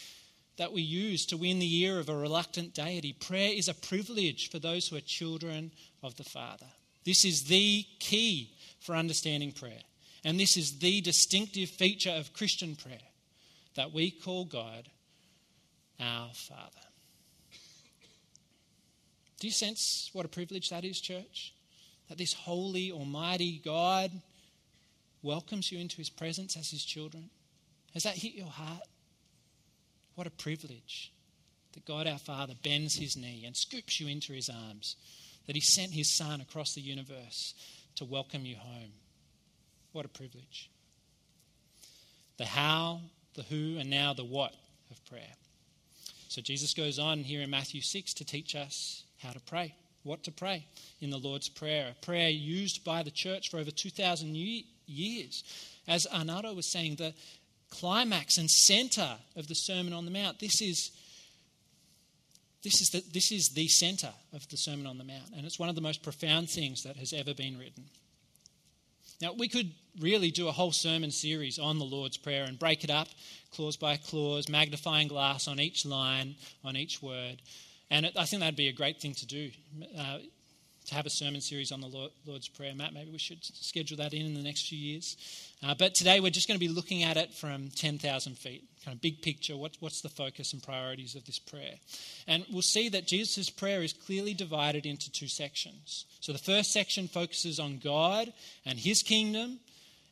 that 0.60 0.74
we 0.74 0.82
use 0.82 1.26
to 1.26 1.38
win 1.38 1.58
the 1.58 1.84
ear 1.84 2.00
of 2.00 2.10
a 2.10 2.15
reluctant 2.15 2.74
deity. 2.74 3.13
Prayer 3.13 3.54
is 3.54 3.69
a 3.69 3.74
privilege 3.74 4.52
for 4.52 4.60
those 4.60 4.88
who 4.88 4.98
are 4.98 5.02
children 5.02 5.72
of 6.04 6.15
the 6.17 6.24
Father. 6.24 6.65
This 7.06 7.24
is 7.24 7.45
the 7.45 7.86
key 8.00 8.52
for 8.82 8.93
understanding 8.93 9.54
prayer. 9.54 9.80
And 10.26 10.38
this 10.38 10.58
is 10.58 10.80
the 10.80 11.00
distinctive 11.00 11.69
feature 11.69 12.12
of 12.12 12.34
Christian 12.34 12.76
prayer 12.76 12.98
that 13.76 13.93
we 13.93 14.12
call 14.12 14.43
God 14.43 14.89
our 15.98 16.30
Father. 16.34 16.86
Do 19.39 19.48
you 19.48 19.54
sense 19.54 20.10
what 20.12 20.26
a 20.26 20.30
privilege 20.30 20.69
that 20.72 20.84
is, 20.84 21.00
church? 21.00 21.54
That 22.10 22.17
this 22.17 22.34
holy, 22.34 22.91
almighty 22.91 23.62
God 23.63 24.12
welcomes 25.22 25.72
you 25.72 25.80
into 25.80 25.95
his 25.95 26.10
presence 26.10 26.58
as 26.58 26.69
his 26.69 26.84
children? 26.84 27.30
Has 27.93 28.04
that 28.04 28.15
hit 28.15 28.34
your 28.34 28.48
heart? 28.48 28.88
What 30.19 30.27
a 30.27 30.32
privilege 30.32 31.13
that 31.71 31.86
God 31.86 32.05
our 32.05 32.17
Father 32.17 32.53
bends 32.62 32.97
his 32.97 33.15
knee 33.15 33.45
and 33.45 33.55
scoops 33.55 34.01
you 34.01 34.10
into 34.10 34.34
his 34.34 34.49
arms, 34.49 34.97
that 35.47 35.55
he 35.55 35.62
sent 35.62 35.93
his 35.93 36.13
Son 36.13 36.41
across 36.41 36.73
the 36.73 36.82
universe 36.82 37.53
to 37.95 38.03
welcome 38.03 38.45
you 38.45 38.58
home. 38.58 38.91
What 39.93 40.03
a 40.03 40.10
privilege. 40.10 40.69
The 42.36 42.43
how, 42.43 42.99
the 43.36 43.43
who, 43.43 43.77
and 43.79 43.89
now 43.89 44.13
the 44.13 44.25
what 44.25 44.55
of 44.91 45.05
prayer. 45.05 45.38
So 46.27 46.41
Jesus 46.41 46.73
goes 46.73 46.99
on 46.99 47.19
here 47.19 47.41
in 47.41 47.49
Matthew 47.49 47.79
6 47.79 48.13
to 48.15 48.25
teach 48.25 48.55
us 48.58 49.05
how 49.19 49.32
to 49.32 49.39
pray, 49.39 49.73
what 50.03 50.23
to 50.23 50.34
pray 50.34 50.65
in 50.99 51.12
the 51.12 51.17
Lord's 51.17 51.47
Prayer, 51.47 51.93
a 51.93 52.05
prayer 52.05 52.27
used 52.27 52.84
by 52.84 53.03
the 53.03 53.12
church 53.12 53.49
for 53.49 53.58
over 53.58 53.71
2,000 53.71 54.36
years. 54.86 55.45
As 55.88 56.05
Arnaldo 56.13 56.53
was 56.53 56.69
saying, 56.69 56.97
the 56.97 57.13
climax 57.69 58.38
and 58.38 58.49
center 58.49 59.17
of 59.36 59.47
the 59.47 59.55
Sermon 59.55 59.93
on 59.93 60.05
the 60.05 60.12
Mount. 60.12 60.39
This 60.39 60.62
is 60.62 60.91
this 62.62 62.82
is, 62.82 62.89
the, 62.89 63.03
this 63.13 63.32
is 63.32 63.49
the 63.49 63.69
center 63.69 64.12
of 64.34 64.47
the 64.49 64.58
Sermon 64.58 64.86
on 64.86 64.97
the 64.97 65.05
Mount, 65.05 65.32
and 65.36 65.45
it's 65.45 65.58
one 65.58 65.69
of 65.69 65.75
the 65.75 65.82
most 65.82 66.03
profound 66.03 66.49
things 66.49 66.84
that 66.84 66.97
has 66.97 67.13
ever 67.13 67.34
been 67.34 67.58
written. 67.58 67.86
Now, 69.21 69.34
we 69.34 69.47
could 69.47 69.71
really 69.99 70.32
do 70.32 70.47
a 70.47 70.51
whole 70.51 70.71
sermon 70.71 71.12
series 71.12 71.58
on 71.58 71.79
the 71.79 71.86
Lord's 71.86 72.17
Prayer 72.17 72.43
and 72.43 72.60
break 72.60 72.84
it 72.84 72.89
up 72.89 73.08
clause 73.51 73.77
by 73.77 73.97
clause, 73.97 74.49
magnifying 74.49 75.08
glass 75.08 75.47
on 75.47 75.60
each 75.60 75.86
line, 75.86 76.36
on 76.63 76.75
each 76.75 77.01
word. 77.01 77.41
And 77.89 78.05
it, 78.05 78.13
I 78.17 78.25
think 78.25 78.41
that'd 78.41 78.55
be 78.55 78.67
a 78.67 78.73
great 78.73 79.01
thing 79.01 79.13
to 79.15 79.25
do. 79.25 79.51
Uh, 79.97 80.19
to 80.89 80.95
have 80.95 81.06
a 81.06 81.10
sermon 81.10 81.39
series 81.39 81.71
on 81.71 81.82
the 81.82 82.10
Lord's 82.25 82.47
Prayer. 82.47 82.73
Matt, 82.73 82.93
maybe 82.93 83.12
we 83.12 83.19
should 83.19 83.43
schedule 83.43 83.97
that 83.97 84.12
in 84.12 84.25
in 84.25 84.34
the 84.34 84.41
next 84.41 84.67
few 84.67 84.78
years. 84.78 85.17
Uh, 85.63 85.75
but 85.78 85.93
today 85.93 86.19
we're 86.19 86.32
just 86.32 86.47
going 86.47 86.60
to 86.60 86.65
be 86.65 86.71
looking 86.71 87.04
at 87.04 87.15
it 87.15 87.32
from 87.32 87.69
10,000 87.75 88.38
feet, 88.38 88.63
kind 88.84 88.95
of 88.95 89.02
big 89.02 89.21
picture. 89.21 89.56
What, 89.56 89.78
what's 89.80 90.02
the 90.02 90.10
focus 90.10 90.52
and 90.52 90.63
priorities 90.63 91.13
of 91.13 91.25
this 91.25 91.38
prayer? 91.38 91.75
And 92.28 92.43
we'll 92.52 92.63
see 92.63 92.89
that 92.89 93.06
Jesus' 93.06 93.52
prayer 93.52 93.84
is 93.84 93.93
clearly 93.93 94.34
divided 94.34 94.88
into 94.88 95.12
two 95.12 95.28
sections. 95.28 96.06
So 96.21 96.34
the 96.34 96.39
first 96.39 96.73
section 96.73 97.08
focuses 97.08 97.60
on 97.60 97.78
God 97.78 98.34
and 98.65 98.80
his 98.80 99.04
kingdom, 99.04 99.60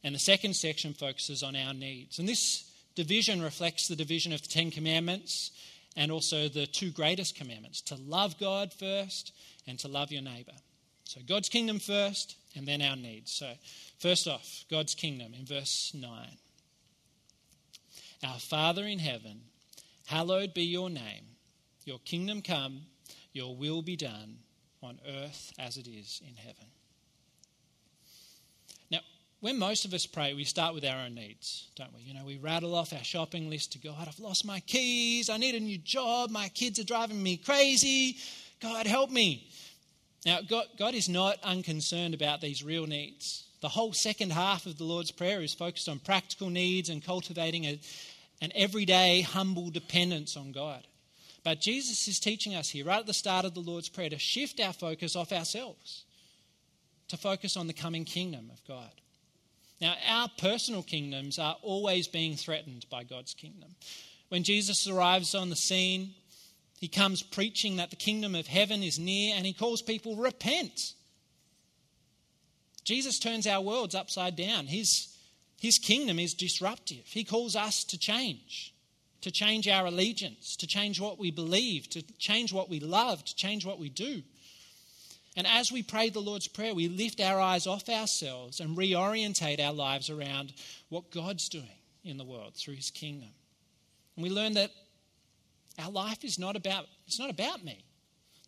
and 0.04 0.14
the 0.14 0.20
second 0.20 0.56
section 0.56 0.94
focuses 0.94 1.42
on 1.42 1.56
our 1.56 1.74
needs. 1.74 2.20
And 2.20 2.30
this 2.30 2.72
division 2.94 3.42
reflects 3.42 3.88
the 3.88 3.96
division 3.96 4.32
of 4.32 4.44
the 4.44 4.48
Ten 4.48 4.70
Commandments 4.70 5.52
and 5.96 6.12
also 6.12 6.48
the 6.48 6.68
two 6.68 6.92
greatest 6.92 7.36
commandments 7.36 7.82
to 7.82 7.96
love 7.96 8.38
God 8.40 8.72
first 8.72 9.34
and 9.66 9.78
to 9.80 9.88
love 9.88 10.12
your 10.12 10.22
neighbor. 10.22 10.54
So, 11.08 11.22
God's 11.26 11.48
kingdom 11.48 11.80
first, 11.80 12.36
and 12.54 12.68
then 12.68 12.82
our 12.82 12.98
needs. 12.98 13.32
So, 13.32 13.54
first 13.98 14.28
off, 14.28 14.66
God's 14.70 14.94
kingdom 14.94 15.34
in 15.34 15.46
verse 15.46 15.94
9. 15.96 16.12
Our 18.26 18.40
Father 18.40 18.84
in 18.84 19.00
heaven, 19.00 19.40
hallowed 20.08 20.54
be 20.54 20.64
your 20.64 20.90
name. 20.90 21.24
Your 21.86 22.00
kingdom 22.00 22.42
come, 22.42 22.82
your 23.32 23.56
will 23.56 23.82
be 23.82 23.96
done 23.96 24.40
on 24.84 25.00
earth 25.08 25.54
as 25.58 25.78
it 25.78 25.88
is 25.88 26.22
in 26.28 26.36
heaven. 26.36 26.66
Now, 28.92 29.00
when 29.40 29.58
most 29.58 29.86
of 29.86 29.94
us 29.94 30.06
pray, 30.06 30.34
we 30.34 30.44
start 30.44 30.74
with 30.74 30.84
our 30.84 31.06
own 31.06 31.16
needs, 31.16 31.70
don't 31.78 31.96
we? 31.96 32.02
You 32.02 32.16
know, 32.16 32.26
we 32.26 32.36
rattle 32.36 32.76
off 32.76 32.92
our 32.92 33.04
shopping 33.06 33.50
list 33.50 33.72
to 33.72 33.80
God. 33.80 34.10
I've 34.10 34.20
lost 34.20 34.46
my 34.46 34.60
keys. 34.60 35.30
I 35.30 35.38
need 35.38 35.56
a 35.56 35.62
new 35.62 35.78
job. 35.78 36.32
My 36.32 36.50
kids 36.50 36.80
are 36.80 36.84
driving 36.84 37.24
me 37.24 37.38
crazy. 37.38 38.18
God, 38.60 38.88
help 38.88 39.10
me. 39.10 39.48
Now, 40.26 40.40
God, 40.42 40.66
God 40.78 40.94
is 40.94 41.08
not 41.08 41.38
unconcerned 41.44 42.14
about 42.14 42.42
these 42.42 42.64
real 42.64 42.88
needs. 42.88 43.46
The 43.62 43.70
whole 43.70 43.94
second 43.94 44.32
half 44.32 44.66
of 44.66 44.78
the 44.78 44.84
Lord's 44.84 45.12
Prayer 45.12 45.42
is 45.42 45.54
focused 45.54 45.90
on 45.90 46.00
practical 46.00 46.50
needs 46.50 46.90
and 46.90 47.04
cultivating 47.04 47.66
a, 47.66 47.80
an 48.42 48.52
everyday 48.56 49.22
humble 49.22 49.70
dependence 49.70 50.38
on 50.38 50.52
God. 50.52 50.84
But 51.44 51.62
Jesus 51.62 52.08
is 52.08 52.20
teaching 52.20 52.56
us 52.56 52.70
here, 52.70 52.86
right 52.86 53.00
at 53.00 53.08
the 53.08 53.14
start 53.14 53.46
of 53.46 53.54
the 53.54 53.62
Lord's 53.62 53.90
Prayer, 53.90 54.10
to 54.10 54.20
shift 54.20 54.60
our 54.60 54.74
focus 54.74 55.16
off 55.16 55.32
ourselves, 55.32 56.04
to 57.08 57.18
focus 57.18 57.56
on 57.56 57.68
the 57.68 57.74
coming 57.74 58.06
kingdom 58.06 58.52
of 58.52 58.64
God. 58.68 58.92
Now, 59.80 59.96
our 60.10 60.30
personal 60.38 60.84
kingdoms 60.84 61.40
are 61.40 61.56
always 61.62 62.08
being 62.08 62.36
threatened 62.36 62.86
by 62.90 63.04
God's 63.04 63.34
kingdom. 63.34 63.70
When 64.30 64.44
Jesus 64.44 64.88
arrives 64.88 65.34
on 65.36 65.50
the 65.50 65.56
scene, 65.56 66.16
he 66.80 66.88
comes 66.88 67.24
preaching 67.24 67.78
that 67.78 67.90
the 67.90 67.96
kingdom 67.96 68.36
of 68.36 68.48
heaven 68.48 68.84
is 68.84 69.00
near 69.00 69.36
and 69.36 69.46
he 69.46 69.54
calls 69.54 69.82
people, 69.82 70.16
repent. 70.16 70.94
Jesus 72.84 73.20
turns 73.20 73.48
our 73.48 73.62
worlds 73.62 73.96
upside 73.96 74.36
down. 74.36 74.68
His, 74.68 75.08
his 75.60 75.80
kingdom 75.80 76.20
is 76.20 76.34
disruptive. 76.34 77.04
He 77.06 77.24
calls 77.24 77.56
us 77.56 77.84
to 77.86 77.98
change, 77.98 78.74
to 79.22 79.32
change 79.32 79.68
our 79.68 79.88
allegiance, 79.88 80.56
to 80.58 80.68
change 80.68 81.02
what 81.02 81.18
we 81.18 81.32
believe, 81.32 81.90
to 81.90 82.04
change 82.20 82.54
what 82.54 82.70
we 82.70 82.80
love, 82.80 83.26
to 83.26 83.36
change 83.36 83.66
what 83.66 83.80
we 83.80 83.90
do. 83.90 84.22
And 85.36 85.46
as 85.48 85.72
we 85.72 85.84
pray 85.84 86.10
the 86.10 86.20
Lord's 86.20 86.48
Prayer, 86.48 86.74
we 86.74 86.88
lift 86.88 87.20
our 87.20 87.40
eyes 87.40 87.68
off 87.68 87.90
ourselves 87.90 88.60
and 88.60 88.78
reorientate 88.78 89.60
our 89.60 89.74
lives 89.74 90.10
around 90.10 90.54
what 90.90 91.12
God's 91.12 91.50
doing 91.50 91.66
in 92.04 92.18
the 92.18 92.24
world 92.24 92.56
through 92.56 92.76
his 92.76 92.90
kingdom. 92.90 93.30
And 94.16 94.24
we 94.24 94.30
learn 94.30 94.54
that 94.54 94.72
our 95.78 95.92
life 95.92 96.24
is 96.24 96.40
not 96.40 96.56
about, 96.56 96.86
it's 97.06 97.20
not 97.20 97.30
about 97.30 97.64
me. 97.64 97.84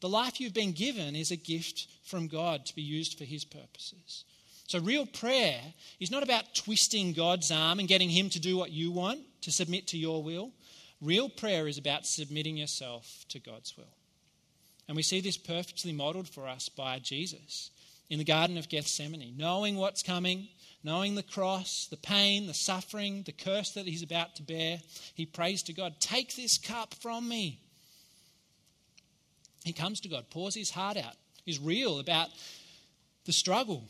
The 0.01 0.09
life 0.09 0.39
you've 0.39 0.53
been 0.53 0.71
given 0.71 1.15
is 1.15 1.31
a 1.31 1.35
gift 1.35 1.87
from 2.03 2.27
God 2.27 2.65
to 2.65 2.75
be 2.75 2.81
used 2.81 3.17
for 3.17 3.25
His 3.25 3.43
purposes. 3.43 4.23
So, 4.67 4.79
real 4.79 5.05
prayer 5.05 5.61
is 5.99 6.11
not 6.11 6.23
about 6.23 6.53
twisting 6.53 7.13
God's 7.13 7.51
arm 7.51 7.79
and 7.79 7.87
getting 7.87 8.09
Him 8.09 8.29
to 8.29 8.39
do 8.39 8.57
what 8.57 8.71
you 8.71 8.91
want, 8.91 9.19
to 9.41 9.51
submit 9.51 9.87
to 9.87 9.97
your 9.97 10.23
will. 10.23 10.51
Real 11.01 11.29
prayer 11.29 11.67
is 11.67 11.77
about 11.77 12.05
submitting 12.05 12.57
yourself 12.57 13.25
to 13.29 13.39
God's 13.39 13.75
will. 13.77 13.95
And 14.87 14.95
we 14.95 15.03
see 15.03 15.21
this 15.21 15.37
perfectly 15.37 15.91
modeled 15.91 16.27
for 16.27 16.47
us 16.47 16.69
by 16.69 16.99
Jesus 16.99 17.71
in 18.09 18.17
the 18.17 18.25
Garden 18.25 18.57
of 18.57 18.69
Gethsemane, 18.69 19.35
knowing 19.37 19.75
what's 19.75 20.03
coming, 20.03 20.47
knowing 20.83 21.15
the 21.15 21.23
cross, 21.23 21.87
the 21.89 21.97
pain, 21.97 22.47
the 22.47 22.53
suffering, 22.53 23.23
the 23.23 23.31
curse 23.31 23.71
that 23.71 23.85
he's 23.85 24.03
about 24.03 24.35
to 24.35 24.43
bear, 24.43 24.79
he 25.13 25.25
prays 25.25 25.63
to 25.63 25.73
God, 25.73 25.95
Take 25.99 26.35
this 26.35 26.57
cup 26.57 26.93
from 26.93 27.27
me. 27.27 27.59
He 29.63 29.73
comes 29.73 29.99
to 30.01 30.09
God, 30.09 30.29
pours 30.29 30.55
his 30.55 30.71
heart 30.71 30.97
out, 30.97 31.15
he's 31.43 31.59
real 31.59 31.99
about 31.99 32.29
the 33.25 33.33
struggle. 33.33 33.83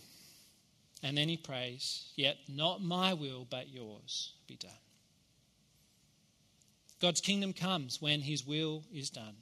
And 1.02 1.18
then 1.18 1.30
he 1.30 1.38
prays, 1.38 2.12
Yet 2.16 2.38
not 2.50 2.84
my 2.84 3.14
will, 3.14 3.48
but 3.50 3.70
yours 3.70 4.34
be 4.48 4.58
done. 4.58 4.72
God's 7.02 7.22
kingdom 7.22 7.54
comes 7.54 8.02
when 8.02 8.20
his 8.20 8.46
will 8.46 8.84
is 8.94 9.10
done. 9.10 9.36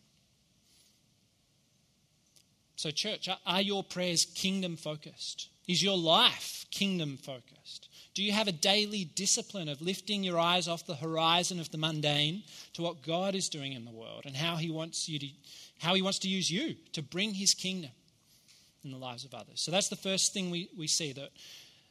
So, 2.77 2.91
church, 2.91 3.27
are 3.43 3.61
your 3.61 3.83
prayers 3.83 4.25
kingdom 4.25 4.77
focused? 4.77 5.49
Is 5.67 5.81
your 5.81 5.97
life 5.97 6.65
kingdom 6.69 7.17
focused? 7.17 7.89
Do 8.13 8.23
you 8.23 8.31
have 8.31 8.47
a 8.47 8.51
daily 8.51 9.03
discipline 9.03 9.67
of 9.67 9.81
lifting 9.81 10.23
your 10.23 10.39
eyes 10.39 10.67
off 10.67 10.85
the 10.85 10.95
horizon 10.95 11.59
of 11.59 11.71
the 11.71 11.79
mundane 11.79 12.43
to 12.73 12.83
what 12.83 13.01
God 13.01 13.33
is 13.33 13.49
doing 13.49 13.73
in 13.73 13.83
the 13.83 13.91
world 13.91 14.23
and 14.25 14.35
how 14.35 14.57
he 14.57 14.69
wants 14.69 15.09
you 15.09 15.17
to 15.19 15.27
how 15.79 15.95
he 15.95 16.03
wants 16.03 16.19
to 16.19 16.27
use 16.27 16.49
you 16.51 16.75
to 16.93 17.01
bring 17.01 17.33
his 17.33 17.55
kingdom 17.55 17.91
in 18.83 18.91
the 18.91 18.97
lives 18.97 19.25
of 19.25 19.33
others? 19.33 19.59
So 19.59 19.71
that's 19.71 19.89
the 19.89 19.95
first 19.95 20.31
thing 20.31 20.51
we, 20.51 20.69
we 20.77 20.85
see 20.85 21.13
that 21.13 21.29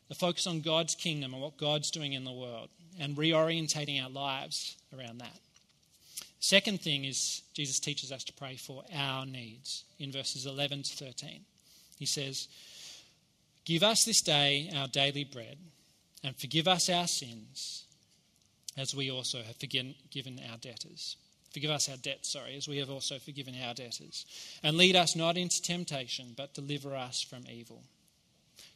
the 0.09 0.15
focus 0.15 0.47
on 0.47 0.61
God's 0.61 0.95
kingdom 0.95 1.35
and 1.35 1.43
what 1.43 1.57
God's 1.57 1.91
doing 1.91 2.13
in 2.13 2.25
the 2.25 2.33
world 2.33 2.69
and 3.01 3.17
reorientating 3.17 4.03
our 4.03 4.11
lives 4.11 4.77
around 4.97 5.19
that. 5.19 5.41
Second 6.47 6.81
thing 6.81 7.05
is 7.05 7.43
Jesus 7.55 7.81
teaches 7.81 8.13
us 8.13 8.23
to 8.23 8.33
pray 8.33 8.55
for 8.55 8.85
our 8.95 9.27
needs 9.27 9.83
in 9.99 10.13
verses 10.13 10.47
11 10.47 10.85
to 10.85 10.97
13. 10.97 11.41
He 11.99 12.07
says, 12.07 12.47
Give 13.65 13.83
us 13.83 14.05
this 14.05 14.23
day 14.23 14.71
our 14.77 14.87
daily 14.87 15.25
bread, 15.25 15.59
and 16.23 16.37
forgive 16.37 16.69
us 16.69 16.89
our 16.89 17.09
sins, 17.09 17.87
as 18.77 18.95
we 18.95 19.11
also 19.11 19.43
have 19.43 19.57
forgiven 19.57 20.41
our 20.49 20.57
debtors. 20.59 21.17
Forgive 21.53 21.73
us 21.73 21.89
our 21.89 21.97
debts, 21.97 22.33
sorry, 22.33 22.57
as 22.57 22.69
we 22.69 22.79
have 22.79 22.91
also 22.91 23.19
forgiven 23.19 23.57
our 23.67 23.75
debtors. 23.75 24.25
And 24.63 24.77
lead 24.77 24.95
us 24.95 25.17
not 25.17 25.37
into 25.37 25.61
temptation, 25.61 26.35
but 26.37 26.55
deliver 26.55 26.95
us 26.95 27.23
from 27.23 27.43
evil. 27.51 27.83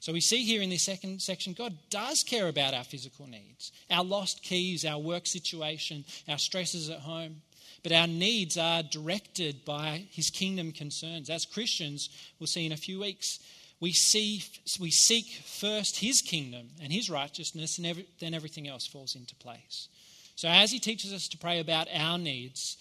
So 0.01 0.13
we 0.13 0.21
see 0.21 0.43
here 0.43 0.61
in 0.61 0.71
this 0.71 0.87
second 0.87 1.23
section, 1.23 1.53
God 1.53 1.77
does 1.89 2.25
care 2.25 2.49
about 2.49 2.75
our 2.75 2.85
physical 2.85 3.29
needs, 3.29 3.71
our 3.89 4.03
lost 4.03 4.43
keys, 4.43 4.85
our 4.85 4.99
work 4.99 5.29
situation, 5.29 6.05
our 6.29 6.39
stresses 6.39 6.91
at 6.91 7.01
home. 7.01 7.43
But 7.83 7.93
our 7.93 8.07
needs 8.07 8.57
are 8.57 8.83
directed 8.83 9.65
by 9.65 10.07
his 10.11 10.31
kingdom 10.31 10.73
concerns. 10.73 11.31
As 11.31 11.45
Christians, 11.47 12.09
we'll 12.39 12.47
see 12.47 12.67
in 12.67 12.73
a 12.73 12.77
few 12.77 13.01
weeks, 13.01 13.39
we, 13.81 13.93
see, 13.93 14.43
we 14.79 14.91
seek 14.91 15.27
first 15.45 15.99
his 15.99 16.21
kingdom 16.21 16.69
and 16.83 16.93
his 16.93 17.09
righteousness, 17.09 17.79
and 17.79 17.87
every, 17.87 18.07
then 18.21 18.35
everything 18.35 18.69
else 18.69 18.87
falls 18.87 19.15
into 19.17 19.35
place. 19.37 19.89
So, 20.37 20.49
as 20.49 20.71
he 20.71 20.79
teaches 20.79 21.13
us 21.13 21.29
to 21.29 21.39
pray 21.39 21.61
about 21.61 21.89
our 21.95 22.19
needs, 22.19 22.77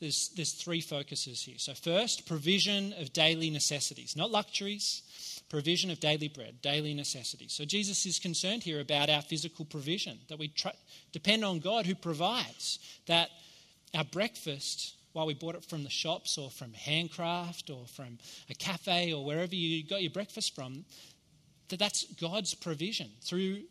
there's, 0.00 0.30
there's 0.36 0.52
three 0.52 0.82
focuses 0.82 1.42
here. 1.42 1.58
So, 1.58 1.72
first, 1.72 2.26
provision 2.26 2.94
of 2.98 3.12
daily 3.12 3.48
necessities, 3.48 4.16
not 4.16 4.30
luxuries, 4.30 5.02
provision 5.48 5.90
of 5.90 6.00
daily 6.00 6.28
bread, 6.28 6.60
daily 6.60 6.94
necessities. 6.94 7.54
So, 7.54 7.64
Jesus 7.64 8.04
is 8.04 8.18
concerned 8.18 8.62
here 8.62 8.80
about 8.80 9.08
our 9.08 9.22
physical 9.22 9.64
provision, 9.64 10.18
that 10.28 10.38
we 10.38 10.52
depend 11.12 11.44
on 11.44 11.60
God 11.60 11.86
who 11.86 11.94
provides, 11.94 12.78
that 13.06 13.30
our 13.94 14.04
breakfast, 14.04 14.94
while 15.12 15.26
we 15.26 15.34
bought 15.34 15.54
it 15.54 15.64
from 15.64 15.84
the 15.84 15.90
shops 15.90 16.38
or 16.38 16.50
from 16.50 16.72
Handcraft 16.72 17.70
or 17.70 17.86
from 17.86 18.18
a 18.50 18.54
cafe 18.54 19.12
or 19.12 19.24
wherever 19.24 19.54
you 19.54 19.84
got 19.84 20.02
your 20.02 20.10
breakfast 20.10 20.54
from, 20.54 20.84
that 21.68 21.78
that's 21.78 22.04
God's 22.14 22.54
provision 22.54 23.10
through 23.22 23.62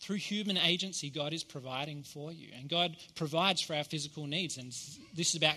through 0.00 0.16
human 0.16 0.58
agency, 0.58 1.08
God 1.08 1.32
is 1.32 1.42
providing 1.42 2.02
for 2.02 2.30
you. 2.30 2.48
And 2.58 2.68
God 2.68 2.94
provides 3.14 3.62
for 3.62 3.74
our 3.74 3.84
physical 3.84 4.26
needs. 4.26 4.58
And 4.58 4.66
this 5.14 5.30
is 5.30 5.36
about 5.36 5.56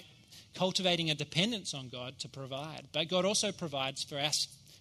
cultivating 0.55 1.09
a 1.09 1.15
dependence 1.15 1.73
on 1.73 1.89
God 1.89 2.17
to 2.19 2.29
provide. 2.29 2.83
But 2.93 3.09
God 3.09 3.25
also 3.25 3.51
provides 3.51 4.03
for 4.05 4.17
our 4.17 4.31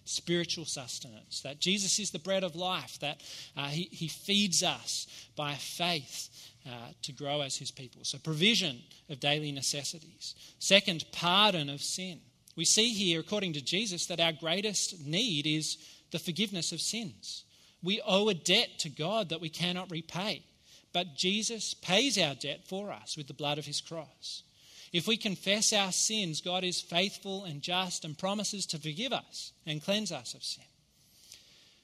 spiritual 0.05 0.63
sustenance, 0.63 1.41
that 1.41 1.59
Jesus 1.59 1.99
is 1.99 2.11
the 2.11 2.19
bread 2.19 2.43
of 2.43 2.55
life, 2.55 2.97
that 2.99 3.21
uh, 3.57 3.67
he, 3.67 3.89
he 3.91 4.07
feeds 4.07 4.63
us 4.63 5.05
by 5.35 5.53
faith. 5.55 6.29
Uh, 6.67 6.91
to 7.01 7.13
grow 7.13 7.39
as 7.39 7.55
his 7.55 7.71
people. 7.71 8.03
So, 8.03 8.17
provision 8.17 8.81
of 9.09 9.21
daily 9.21 9.53
necessities. 9.53 10.35
Second, 10.59 11.05
pardon 11.13 11.69
of 11.69 11.81
sin. 11.81 12.19
We 12.57 12.65
see 12.65 12.89
here, 12.89 13.21
according 13.21 13.53
to 13.53 13.61
Jesus, 13.61 14.07
that 14.07 14.19
our 14.19 14.33
greatest 14.33 15.05
need 15.05 15.47
is 15.47 15.77
the 16.11 16.19
forgiveness 16.19 16.73
of 16.73 16.81
sins. 16.81 17.45
We 17.81 18.01
owe 18.05 18.27
a 18.27 18.33
debt 18.33 18.79
to 18.79 18.89
God 18.89 19.29
that 19.29 19.39
we 19.39 19.47
cannot 19.47 19.91
repay. 19.91 20.43
But 20.91 21.15
Jesus 21.15 21.73
pays 21.73 22.17
our 22.17 22.35
debt 22.35 22.67
for 22.67 22.91
us 22.91 23.15
with 23.15 23.27
the 23.27 23.33
blood 23.33 23.59
of 23.59 23.65
his 23.65 23.79
cross. 23.79 24.43
If 24.91 25.07
we 25.07 25.15
confess 25.15 25.71
our 25.71 25.93
sins, 25.93 26.41
God 26.41 26.65
is 26.65 26.81
faithful 26.81 27.45
and 27.45 27.61
just 27.61 28.03
and 28.03 28.17
promises 28.17 28.65
to 28.65 28.77
forgive 28.77 29.13
us 29.13 29.53
and 29.65 29.81
cleanse 29.81 30.11
us 30.11 30.33
of 30.33 30.43
sin. 30.43 30.65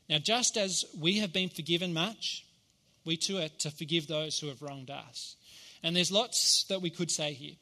Now, 0.10 0.18
just 0.18 0.58
as 0.58 0.84
we 1.00 1.20
have 1.20 1.32
been 1.32 1.50
forgiven 1.50 1.94
much, 1.94 2.46
we 3.06 3.18
too 3.18 3.40
are 3.40 3.50
to 3.60 3.72
forgive 3.72 4.08
those 4.08 4.40
who 4.40 4.48
have 4.48 4.62
wronged 4.62 4.90
us. 4.90 5.36
And 5.84 5.96
there's 5.96 6.12
lots 6.12 6.64
that 6.70 6.82
we 6.82 6.90
could 6.90 7.12
say 7.12 7.34
here. 7.34 7.56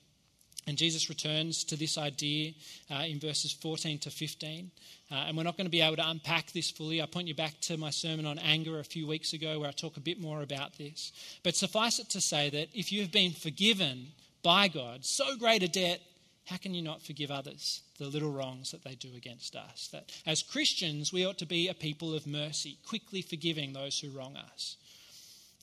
And 0.67 0.77
Jesus 0.77 1.09
returns 1.09 1.63
to 1.65 1.75
this 1.75 1.97
idea 1.97 2.53
uh, 2.91 3.03
in 3.07 3.19
verses 3.19 3.51
14 3.51 3.97
to 3.99 4.11
15. 4.11 4.71
Uh, 5.11 5.15
and 5.15 5.35
we're 5.35 5.43
not 5.43 5.57
going 5.57 5.65
to 5.65 5.71
be 5.71 5.81
able 5.81 5.95
to 5.95 6.07
unpack 6.07 6.51
this 6.51 6.69
fully. 6.69 7.01
I 7.01 7.07
point 7.07 7.27
you 7.27 7.33
back 7.33 7.59
to 7.61 7.77
my 7.77 7.89
sermon 7.89 8.27
on 8.27 8.37
anger 8.37 8.79
a 8.79 8.83
few 8.83 9.07
weeks 9.07 9.33
ago 9.33 9.59
where 9.59 9.69
I 9.69 9.71
talk 9.71 9.97
a 9.97 10.01
bit 10.01 10.21
more 10.21 10.41
about 10.41 10.77
this. 10.77 11.11
But 11.43 11.55
suffice 11.55 11.97
it 11.99 12.09
to 12.09 12.21
say 12.21 12.49
that 12.51 12.69
if 12.73 12.91
you 12.91 13.01
have 13.01 13.11
been 13.11 13.31
forgiven 13.31 14.09
by 14.43 14.67
God, 14.67 15.03
so 15.03 15.35
great 15.35 15.63
a 15.63 15.67
debt, 15.67 15.99
how 16.45 16.57
can 16.57 16.73
you 16.73 16.81
not 16.81 17.01
forgive 17.01 17.31
others 17.31 17.81
the 17.97 18.07
little 18.07 18.31
wrongs 18.31 18.71
that 18.71 18.83
they 18.83 18.95
do 18.95 19.09
against 19.15 19.55
us? 19.55 19.89
That 19.91 20.11
as 20.25 20.43
Christians, 20.43 21.11
we 21.11 21.25
ought 21.25 21.37
to 21.39 21.45
be 21.45 21.67
a 21.69 21.73
people 21.73 22.13
of 22.13 22.27
mercy, 22.27 22.77
quickly 22.87 23.21
forgiving 23.21 23.73
those 23.73 23.99
who 23.99 24.09
wrong 24.09 24.37
us. 24.37 24.77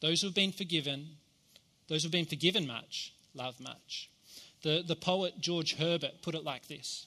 Those 0.00 0.20
who 0.20 0.28
have 0.28 0.34
been 0.34 0.52
forgiven, 0.52 1.16
those 1.88 2.02
who 2.02 2.06
have 2.06 2.12
been 2.12 2.26
forgiven 2.26 2.66
much, 2.66 3.12
love 3.34 3.60
much. 3.60 4.10
The, 4.62 4.82
the 4.86 4.96
poet 4.96 5.40
George 5.40 5.74
Herbert 5.74 6.22
put 6.22 6.34
it 6.34 6.44
like 6.44 6.68
this 6.68 7.06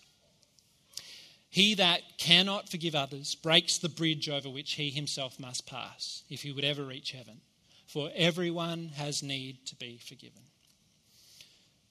He 1.49 1.73
that 1.75 2.01
cannot 2.17 2.69
forgive 2.69 2.95
others 2.95 3.36
breaks 3.36 3.77
the 3.77 3.89
bridge 3.89 4.30
over 4.30 4.49
which 4.49 4.73
he 4.73 4.89
himself 4.89 5.39
must 5.39 5.67
pass 5.67 6.23
if 6.30 6.41
he 6.43 6.51
would 6.51 6.63
ever 6.63 6.84
reach 6.84 7.12
heaven. 7.12 7.41
For 7.88 8.10
everyone 8.15 8.91
has 8.95 9.21
need 9.21 9.65
to 9.65 9.75
be 9.75 9.99
forgiven. 10.01 10.43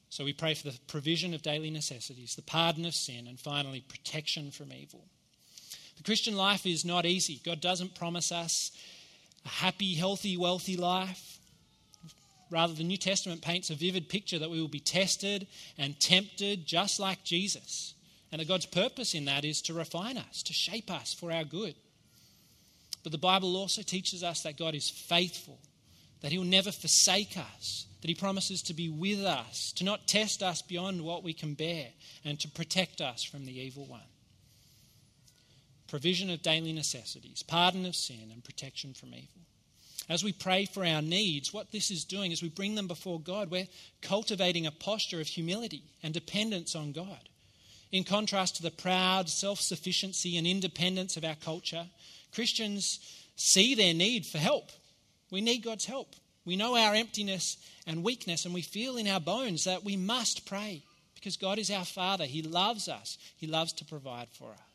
So 0.08 0.24
we 0.24 0.32
pray 0.32 0.54
for 0.54 0.70
the 0.70 0.78
provision 0.88 1.34
of 1.34 1.42
daily 1.42 1.70
necessities, 1.70 2.34
the 2.34 2.42
pardon 2.42 2.86
of 2.86 2.94
sin, 2.94 3.26
and 3.28 3.38
finally, 3.38 3.84
protection 3.86 4.50
from 4.50 4.72
evil. 4.72 5.04
The 5.98 6.02
Christian 6.02 6.36
life 6.36 6.64
is 6.64 6.84
not 6.84 7.04
easy. 7.04 7.40
God 7.44 7.60
doesn't 7.60 7.94
promise 7.94 8.32
us 8.32 8.72
a 9.44 9.48
happy, 9.48 9.94
healthy, 9.94 10.36
wealthy 10.36 10.76
life. 10.76 11.38
Rather, 12.50 12.74
the 12.74 12.84
New 12.84 12.96
Testament 12.96 13.42
paints 13.42 13.70
a 13.70 13.74
vivid 13.74 14.08
picture 14.08 14.38
that 14.38 14.50
we 14.50 14.60
will 14.60 14.68
be 14.68 14.80
tested 14.80 15.46
and 15.78 15.98
tempted 16.00 16.66
just 16.66 16.98
like 16.98 17.22
Jesus. 17.22 17.94
And 18.32 18.40
that 18.40 18.48
God's 18.48 18.66
purpose 18.66 19.14
in 19.14 19.24
that 19.26 19.44
is 19.44 19.62
to 19.62 19.74
refine 19.74 20.18
us, 20.18 20.42
to 20.44 20.52
shape 20.52 20.90
us 20.90 21.14
for 21.14 21.32
our 21.32 21.44
good. 21.44 21.74
But 23.02 23.12
the 23.12 23.18
Bible 23.18 23.56
also 23.56 23.82
teaches 23.82 24.22
us 24.22 24.42
that 24.42 24.58
God 24.58 24.74
is 24.74 24.90
faithful, 24.90 25.58
that 26.20 26.32
He 26.32 26.38
will 26.38 26.44
never 26.44 26.70
forsake 26.70 27.36
us, 27.36 27.86
that 28.00 28.08
He 28.08 28.14
promises 28.14 28.62
to 28.62 28.74
be 28.74 28.88
with 28.88 29.24
us, 29.24 29.72
to 29.72 29.84
not 29.84 30.06
test 30.06 30.42
us 30.42 30.62
beyond 30.62 31.02
what 31.02 31.24
we 31.24 31.32
can 31.32 31.54
bear, 31.54 31.86
and 32.24 32.38
to 32.40 32.48
protect 32.48 33.00
us 33.00 33.22
from 33.22 33.46
the 33.46 33.58
evil 33.58 33.86
one. 33.86 34.00
Provision 35.90 36.30
of 36.30 36.40
daily 36.40 36.72
necessities, 36.72 37.42
pardon 37.42 37.84
of 37.84 37.96
sin, 37.96 38.30
and 38.32 38.44
protection 38.44 38.94
from 38.94 39.08
evil. 39.08 39.42
As 40.08 40.22
we 40.22 40.32
pray 40.32 40.64
for 40.64 40.86
our 40.86 41.02
needs, 41.02 41.52
what 41.52 41.72
this 41.72 41.90
is 41.90 42.04
doing 42.04 42.30
is 42.30 42.40
we 42.40 42.48
bring 42.48 42.76
them 42.76 42.86
before 42.86 43.18
God. 43.18 43.50
We're 43.50 43.66
cultivating 44.00 44.66
a 44.66 44.70
posture 44.70 45.20
of 45.20 45.26
humility 45.26 45.82
and 46.00 46.14
dependence 46.14 46.76
on 46.76 46.92
God. 46.92 47.28
In 47.90 48.04
contrast 48.04 48.54
to 48.56 48.62
the 48.62 48.70
proud 48.70 49.28
self 49.28 49.60
sufficiency 49.60 50.36
and 50.36 50.46
independence 50.46 51.16
of 51.16 51.24
our 51.24 51.34
culture, 51.34 51.86
Christians 52.32 53.00
see 53.34 53.74
their 53.74 53.92
need 53.92 54.26
for 54.26 54.38
help. 54.38 54.70
We 55.32 55.40
need 55.40 55.64
God's 55.64 55.86
help. 55.86 56.14
We 56.44 56.54
know 56.54 56.76
our 56.76 56.94
emptiness 56.94 57.56
and 57.84 58.04
weakness, 58.04 58.44
and 58.44 58.54
we 58.54 58.62
feel 58.62 58.96
in 58.96 59.08
our 59.08 59.20
bones 59.20 59.64
that 59.64 59.84
we 59.84 59.96
must 59.96 60.46
pray 60.46 60.84
because 61.16 61.36
God 61.36 61.58
is 61.58 61.68
our 61.68 61.84
Father. 61.84 62.26
He 62.26 62.42
loves 62.42 62.88
us, 62.88 63.18
He 63.36 63.48
loves 63.48 63.72
to 63.72 63.84
provide 63.84 64.28
for 64.28 64.52
us. 64.52 64.69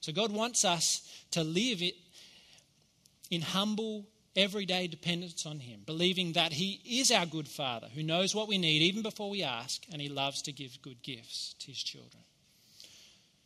So, 0.00 0.12
God 0.12 0.32
wants 0.32 0.64
us 0.64 1.02
to 1.32 1.44
live 1.44 1.82
it 1.82 1.94
in 3.30 3.42
humble 3.42 4.06
everyday 4.36 4.86
dependence 4.86 5.46
on 5.46 5.60
Him, 5.60 5.82
believing 5.86 6.32
that 6.32 6.52
He 6.52 6.80
is 6.84 7.10
our 7.10 7.26
good 7.26 7.48
Father 7.48 7.88
who 7.94 8.02
knows 8.02 8.34
what 8.34 8.48
we 8.48 8.58
need 8.58 8.82
even 8.82 9.02
before 9.02 9.30
we 9.30 9.42
ask, 9.42 9.82
and 9.92 10.00
He 10.00 10.08
loves 10.08 10.42
to 10.42 10.52
give 10.52 10.82
good 10.82 11.02
gifts 11.02 11.54
to 11.60 11.68
His 11.68 11.82
children. 11.82 12.24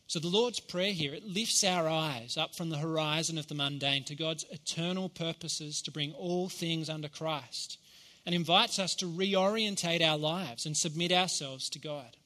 So 0.07 0.19
the 0.19 0.27
Lord's 0.27 0.59
Prayer 0.59 0.93
here, 0.93 1.13
it 1.13 1.25
lifts 1.25 1.63
our 1.63 1.89
eyes 1.89 2.37
up 2.37 2.55
from 2.55 2.69
the 2.69 2.77
horizon 2.77 3.37
of 3.37 3.47
the 3.47 3.55
mundane 3.55 4.03
to 4.05 4.15
God's 4.15 4.45
eternal 4.51 5.09
purposes 5.09 5.81
to 5.81 5.91
bring 5.91 6.13
all 6.13 6.47
things 6.47 6.89
under 6.89 7.09
Christ 7.09 7.79
and 8.25 8.35
invites 8.35 8.79
us 8.79 8.95
to 8.95 9.05
reorientate 9.05 10.01
our 10.01 10.17
lives 10.17 10.65
and 10.65 10.77
submit 10.77 11.11
ourselves 11.11 11.69
to 11.69 11.79
God. 11.79 12.17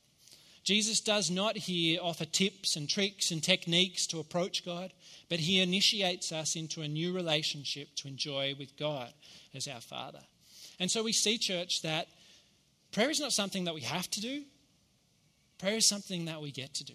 Jesus 0.70 1.00
does 1.00 1.32
not 1.32 1.58
here 1.58 1.98
offer 2.00 2.26
tips 2.26 2.76
and 2.76 2.88
tricks 2.88 3.32
and 3.32 3.42
techniques 3.42 4.06
to 4.06 4.20
approach 4.20 4.64
God, 4.64 4.94
but 5.28 5.40
he 5.40 5.62
initiates 5.62 6.32
us 6.32 6.56
into 6.56 6.84
a 6.84 6.88
new 6.88 7.12
relationship 7.12 7.88
to 7.96 8.08
enjoy 8.08 8.54
with 8.60 8.78
God 8.78 9.12
as 9.56 9.68
our 9.68 9.82
Father. 9.82 10.20
And 10.80 10.92
so 10.92 11.02
we 11.02 11.12
see, 11.12 11.40
church, 11.40 11.82
that 11.82 12.06
prayer 12.92 13.10
is 13.10 13.20
not 13.20 13.32
something 13.32 13.64
that 13.64 13.74
we 13.74 13.82
have 13.82 14.12
to 14.12 14.22
do, 14.22 14.44
prayer 15.58 15.78
is 15.78 15.90
something 15.90 16.26
that 16.26 16.40
we 16.40 16.52
get 16.52 16.76
to 16.76 16.84
do. 16.84 16.94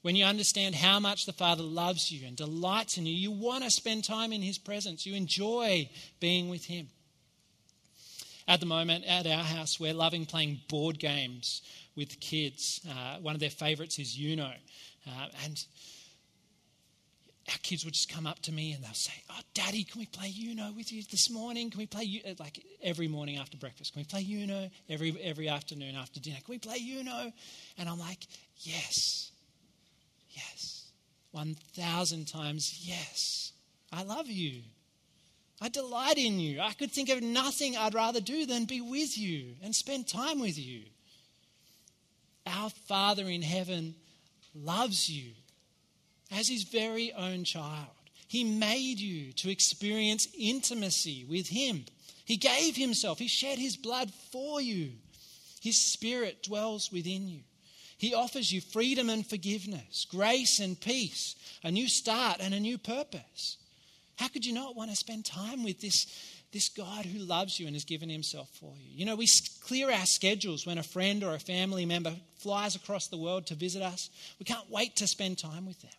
When 0.00 0.16
you 0.16 0.24
understand 0.24 0.76
how 0.76 0.98
much 0.98 1.26
the 1.26 1.34
Father 1.34 1.62
loves 1.62 2.10
you 2.10 2.26
and 2.26 2.38
delights 2.38 2.96
in 2.96 3.04
you, 3.04 3.12
you 3.12 3.30
want 3.30 3.64
to 3.64 3.70
spend 3.70 4.02
time 4.02 4.32
in 4.32 4.40
His 4.40 4.56
presence. 4.56 5.04
You 5.04 5.14
enjoy 5.14 5.90
being 6.20 6.48
with 6.48 6.64
Him. 6.64 6.88
At 8.48 8.60
the 8.60 8.66
moment, 8.66 9.04
at 9.04 9.26
our 9.26 9.44
house, 9.44 9.78
we're 9.78 9.92
loving 9.92 10.24
playing 10.24 10.62
board 10.68 10.98
games 10.98 11.60
with 12.00 12.18
kids. 12.18 12.80
Uh, 12.88 13.18
one 13.18 13.34
of 13.34 13.40
their 13.40 13.50
favorites 13.50 13.98
is 13.98 14.18
Uno. 14.18 14.50
Uh, 15.06 15.26
and 15.44 15.62
our 17.50 17.58
kids 17.62 17.84
would 17.84 17.92
just 17.92 18.10
come 18.10 18.26
up 18.26 18.40
to 18.40 18.52
me 18.52 18.72
and 18.72 18.82
they'll 18.82 18.94
say, 18.94 19.12
Oh, 19.30 19.40
Daddy, 19.52 19.84
can 19.84 19.98
we 19.98 20.06
play 20.06 20.32
Uno 20.48 20.72
with 20.74 20.90
you 20.90 21.02
this 21.10 21.28
morning? 21.28 21.68
Can 21.70 21.76
we 21.78 21.84
play 21.84 22.22
uh, 22.26 22.32
like 22.40 22.64
every 22.82 23.06
morning 23.06 23.36
after 23.36 23.58
breakfast? 23.58 23.92
Can 23.92 24.00
we 24.00 24.06
play 24.06 24.24
Uno 24.26 24.70
every, 24.88 25.14
every 25.22 25.50
afternoon 25.50 25.94
after 25.94 26.20
dinner? 26.20 26.38
Can 26.42 26.52
we 26.54 26.58
play 26.58 26.78
Uno? 26.80 27.32
And 27.76 27.86
I'm 27.86 27.98
like, 27.98 28.26
Yes, 28.56 29.30
yes. 30.30 30.86
1,000 31.32 32.26
times 32.26 32.80
yes. 32.82 33.52
I 33.92 34.04
love 34.04 34.26
you. 34.26 34.62
I 35.60 35.68
delight 35.68 36.16
in 36.16 36.40
you. 36.40 36.60
I 36.60 36.72
could 36.72 36.90
think 36.90 37.10
of 37.10 37.22
nothing 37.22 37.76
I'd 37.76 37.94
rather 37.94 38.20
do 38.20 38.46
than 38.46 38.64
be 38.64 38.80
with 38.80 39.18
you 39.18 39.54
and 39.62 39.74
spend 39.74 40.08
time 40.08 40.40
with 40.40 40.58
you. 40.58 40.84
Our 42.50 42.70
Father 42.70 43.28
in 43.28 43.42
heaven 43.42 43.94
loves 44.54 45.08
you 45.08 45.32
as 46.30 46.48
his 46.48 46.64
very 46.64 47.12
own 47.12 47.44
child. 47.44 47.88
He 48.28 48.44
made 48.44 49.00
you 49.00 49.32
to 49.32 49.50
experience 49.50 50.28
intimacy 50.38 51.24
with 51.24 51.48
him. 51.48 51.84
He 52.24 52.36
gave 52.36 52.76
himself, 52.76 53.18
he 53.18 53.26
shed 53.26 53.58
his 53.58 53.76
blood 53.76 54.12
for 54.30 54.60
you. 54.60 54.92
His 55.60 55.80
spirit 55.80 56.42
dwells 56.42 56.92
within 56.92 57.28
you. 57.28 57.40
He 57.98 58.14
offers 58.14 58.50
you 58.50 58.60
freedom 58.60 59.10
and 59.10 59.26
forgiveness, 59.26 60.06
grace 60.08 60.58
and 60.58 60.80
peace, 60.80 61.36
a 61.62 61.70
new 61.70 61.86
start 61.86 62.38
and 62.40 62.54
a 62.54 62.60
new 62.60 62.78
purpose. 62.78 63.58
How 64.16 64.28
could 64.28 64.46
you 64.46 64.54
not 64.54 64.74
want 64.74 64.90
to 64.90 64.96
spend 64.96 65.24
time 65.24 65.64
with 65.64 65.80
this 65.80 66.06
this 66.52 66.68
God 66.68 67.04
who 67.06 67.18
loves 67.18 67.60
you 67.60 67.66
and 67.66 67.76
has 67.76 67.84
given 67.84 68.08
himself 68.08 68.48
for 68.60 68.72
you. 68.76 68.90
You 68.92 69.04
know, 69.04 69.16
we 69.16 69.28
clear 69.62 69.90
our 69.90 70.06
schedules 70.06 70.66
when 70.66 70.78
a 70.78 70.82
friend 70.82 71.22
or 71.22 71.34
a 71.34 71.38
family 71.38 71.86
member 71.86 72.14
flies 72.38 72.74
across 72.74 73.06
the 73.06 73.16
world 73.16 73.46
to 73.46 73.54
visit 73.54 73.82
us. 73.82 74.10
We 74.38 74.44
can't 74.44 74.70
wait 74.70 74.96
to 74.96 75.06
spend 75.06 75.38
time 75.38 75.66
with 75.66 75.80
them. 75.80 75.90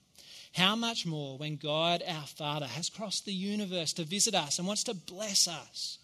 How 0.53 0.75
much 0.75 1.05
more 1.05 1.37
when 1.37 1.55
God, 1.55 2.03
our 2.05 2.27
Father, 2.27 2.65
has 2.65 2.89
crossed 2.89 3.25
the 3.25 3.33
universe 3.33 3.93
to 3.93 4.03
visit 4.03 4.35
us 4.35 4.59
and 4.59 4.67
wants 4.67 4.83
to 4.85 4.93
bless 4.93 5.47
us? 5.47 5.97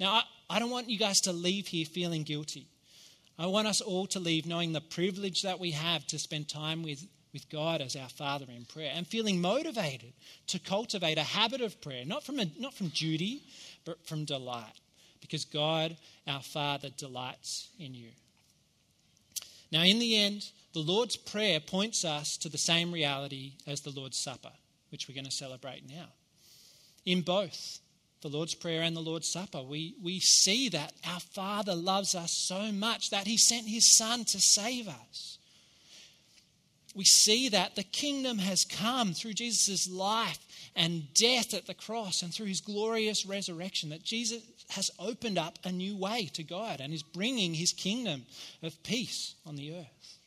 Now, 0.00 0.12
I, 0.12 0.22
I 0.48 0.58
don't 0.58 0.70
want 0.70 0.88
you 0.88 0.98
guys 0.98 1.20
to 1.22 1.32
leave 1.32 1.66
here 1.66 1.84
feeling 1.84 2.22
guilty. 2.22 2.68
I 3.38 3.46
want 3.46 3.68
us 3.68 3.82
all 3.82 4.06
to 4.08 4.20
leave 4.20 4.46
knowing 4.46 4.72
the 4.72 4.80
privilege 4.80 5.42
that 5.42 5.60
we 5.60 5.72
have 5.72 6.06
to 6.06 6.18
spend 6.18 6.48
time 6.48 6.82
with, 6.82 7.06
with 7.36 7.50
God 7.50 7.82
as 7.82 7.96
our 7.96 8.08
Father 8.08 8.46
in 8.48 8.64
prayer 8.64 8.90
and 8.94 9.06
feeling 9.06 9.42
motivated 9.42 10.14
to 10.46 10.58
cultivate 10.58 11.18
a 11.18 11.22
habit 11.22 11.60
of 11.60 11.78
prayer, 11.82 12.02
not 12.06 12.24
from, 12.24 12.40
a, 12.40 12.46
not 12.58 12.72
from 12.72 12.88
duty, 12.88 13.42
but 13.84 14.02
from 14.06 14.24
delight, 14.24 14.80
because 15.20 15.44
God, 15.44 15.98
our 16.26 16.40
Father, 16.40 16.88
delights 16.96 17.68
in 17.78 17.92
you. 17.92 18.08
Now, 19.70 19.82
in 19.82 19.98
the 19.98 20.16
end, 20.16 20.50
the 20.72 20.80
Lord's 20.80 21.18
Prayer 21.18 21.60
points 21.60 22.06
us 22.06 22.38
to 22.38 22.48
the 22.48 22.56
same 22.56 22.90
reality 22.90 23.52
as 23.66 23.82
the 23.82 23.90
Lord's 23.90 24.18
Supper, 24.18 24.52
which 24.90 25.06
we're 25.06 25.14
going 25.14 25.26
to 25.26 25.30
celebrate 25.30 25.86
now. 25.86 26.06
In 27.04 27.20
both, 27.20 27.80
the 28.22 28.28
Lord's 28.28 28.54
Prayer 28.54 28.80
and 28.80 28.96
the 28.96 29.00
Lord's 29.00 29.30
Supper, 29.30 29.60
we, 29.60 29.94
we 30.02 30.20
see 30.20 30.70
that 30.70 30.94
our 31.06 31.20
Father 31.20 31.74
loves 31.74 32.14
us 32.14 32.32
so 32.32 32.72
much 32.72 33.10
that 33.10 33.26
He 33.26 33.36
sent 33.36 33.68
His 33.68 33.94
Son 33.94 34.24
to 34.24 34.40
save 34.40 34.88
us. 34.88 35.36
We 36.96 37.04
see 37.04 37.50
that 37.50 37.76
the 37.76 37.82
kingdom 37.82 38.38
has 38.38 38.64
come 38.64 39.12
through 39.12 39.34
Jesus' 39.34 39.88
life 39.88 40.38
and 40.74 41.12
death 41.12 41.52
at 41.52 41.66
the 41.66 41.74
cross 41.74 42.22
and 42.22 42.32
through 42.32 42.46
His 42.46 42.62
glorious 42.62 43.26
resurrection, 43.26 43.90
that 43.90 44.02
Jesus 44.02 44.42
has 44.70 44.90
opened 44.98 45.36
up 45.36 45.58
a 45.62 45.70
new 45.70 45.94
way 45.94 46.30
to 46.32 46.42
God 46.42 46.80
and 46.80 46.94
is 46.94 47.02
bringing 47.02 47.52
His 47.52 47.74
kingdom 47.74 48.24
of 48.62 48.82
peace 48.82 49.34
on 49.44 49.56
the 49.56 49.74
earth. 49.74 50.18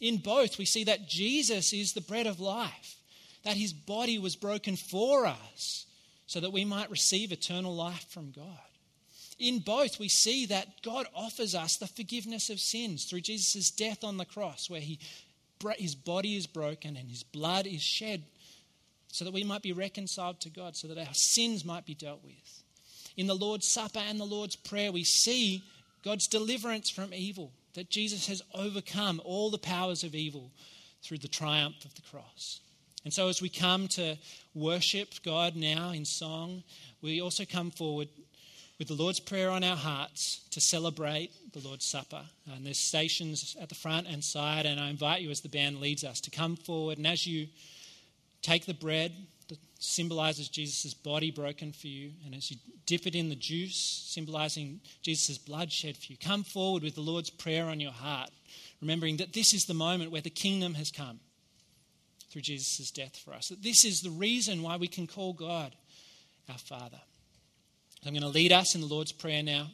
In 0.00 0.18
both, 0.18 0.58
we 0.58 0.66
see 0.66 0.84
that 0.84 1.08
Jesus 1.08 1.72
is 1.72 1.94
the 1.94 2.02
bread 2.02 2.26
of 2.26 2.40
life, 2.40 2.96
that 3.44 3.56
His 3.56 3.72
body 3.72 4.18
was 4.18 4.36
broken 4.36 4.76
for 4.76 5.24
us 5.24 5.86
so 6.26 6.40
that 6.40 6.52
we 6.52 6.66
might 6.66 6.90
receive 6.90 7.32
eternal 7.32 7.74
life 7.74 8.04
from 8.10 8.32
God. 8.32 8.44
In 9.38 9.60
both, 9.60 9.98
we 9.98 10.08
see 10.08 10.44
that 10.46 10.82
God 10.82 11.06
offers 11.14 11.54
us 11.54 11.76
the 11.76 11.86
forgiveness 11.86 12.50
of 12.50 12.60
sins 12.60 13.06
through 13.06 13.22
Jesus' 13.22 13.70
death 13.70 14.04
on 14.04 14.18
the 14.18 14.26
cross, 14.26 14.68
where 14.68 14.80
he, 14.80 14.98
his 15.78 15.94
body 15.94 16.36
is 16.36 16.46
broken 16.46 16.96
and 16.96 17.08
his 17.08 17.22
blood 17.22 17.66
is 17.66 17.82
shed 17.82 18.22
so 19.12 19.24
that 19.24 19.34
we 19.34 19.44
might 19.44 19.62
be 19.62 19.72
reconciled 19.72 20.40
to 20.40 20.50
God, 20.50 20.74
so 20.74 20.88
that 20.88 20.98
our 20.98 21.12
sins 21.12 21.64
might 21.64 21.84
be 21.84 21.94
dealt 21.94 22.24
with. 22.24 22.62
In 23.16 23.26
the 23.26 23.34
Lord's 23.34 23.68
Supper 23.68 23.98
and 23.98 24.18
the 24.18 24.24
Lord's 24.24 24.56
Prayer, 24.56 24.90
we 24.90 25.04
see 25.04 25.62
God's 26.02 26.26
deliverance 26.26 26.88
from 26.88 27.12
evil, 27.12 27.52
that 27.74 27.90
Jesus 27.90 28.26
has 28.28 28.42
overcome 28.54 29.20
all 29.22 29.50
the 29.50 29.58
powers 29.58 30.02
of 30.02 30.14
evil 30.14 30.50
through 31.02 31.18
the 31.18 31.28
triumph 31.28 31.84
of 31.84 31.94
the 31.94 32.02
cross. 32.02 32.60
And 33.04 33.12
so, 33.12 33.28
as 33.28 33.42
we 33.42 33.48
come 33.50 33.86
to 33.88 34.16
worship 34.54 35.08
God 35.22 35.56
now 35.56 35.90
in 35.90 36.04
song, 36.04 36.62
we 37.02 37.20
also 37.20 37.44
come 37.44 37.70
forward 37.70 38.08
with 38.82 38.88
the 38.88 39.00
Lord's 39.00 39.20
Prayer 39.20 39.48
on 39.48 39.62
our 39.62 39.76
hearts 39.76 40.40
to 40.50 40.60
celebrate 40.60 41.30
the 41.52 41.60
Lord's 41.60 41.84
Supper. 41.84 42.24
Uh, 42.50 42.54
and 42.56 42.66
there's 42.66 42.80
stations 42.80 43.54
at 43.60 43.68
the 43.68 43.76
front 43.76 44.08
and 44.08 44.24
side, 44.24 44.66
and 44.66 44.80
I 44.80 44.90
invite 44.90 45.22
you 45.22 45.30
as 45.30 45.40
the 45.40 45.48
band 45.48 45.80
leads 45.80 46.02
us 46.02 46.20
to 46.22 46.32
come 46.32 46.56
forward. 46.56 46.98
And 46.98 47.06
as 47.06 47.24
you 47.24 47.46
take 48.42 48.66
the 48.66 48.74
bread 48.74 49.12
that 49.46 49.58
symbolizes 49.78 50.48
Jesus' 50.48 50.94
body 50.94 51.30
broken 51.30 51.70
for 51.70 51.86
you, 51.86 52.10
and 52.26 52.34
as 52.34 52.50
you 52.50 52.56
dip 52.84 53.06
it 53.06 53.14
in 53.14 53.28
the 53.28 53.36
juice, 53.36 53.76
symbolizing 53.76 54.80
Jesus' 55.00 55.38
blood 55.38 55.70
shed 55.70 55.96
for 55.96 56.10
you, 56.10 56.18
come 56.18 56.42
forward 56.42 56.82
with 56.82 56.96
the 56.96 57.02
Lord's 57.02 57.30
Prayer 57.30 57.66
on 57.66 57.78
your 57.78 57.92
heart, 57.92 58.30
remembering 58.80 59.18
that 59.18 59.32
this 59.32 59.54
is 59.54 59.66
the 59.66 59.74
moment 59.74 60.10
where 60.10 60.22
the 60.22 60.28
kingdom 60.28 60.74
has 60.74 60.90
come 60.90 61.20
through 62.30 62.42
Jesus' 62.42 62.90
death 62.90 63.16
for 63.16 63.32
us. 63.32 63.50
That 63.50 63.62
this 63.62 63.84
is 63.84 64.00
the 64.00 64.10
reason 64.10 64.60
why 64.60 64.76
we 64.76 64.88
can 64.88 65.06
call 65.06 65.34
God 65.34 65.72
our 66.48 66.58
Father. 66.58 66.98
I'm 68.04 68.12
going 68.12 68.22
to 68.22 68.28
lead 68.28 68.50
us 68.50 68.74
in 68.74 68.80
the 68.80 68.86
Lord's 68.88 69.12
Prayer 69.12 69.44
now, 69.44 69.68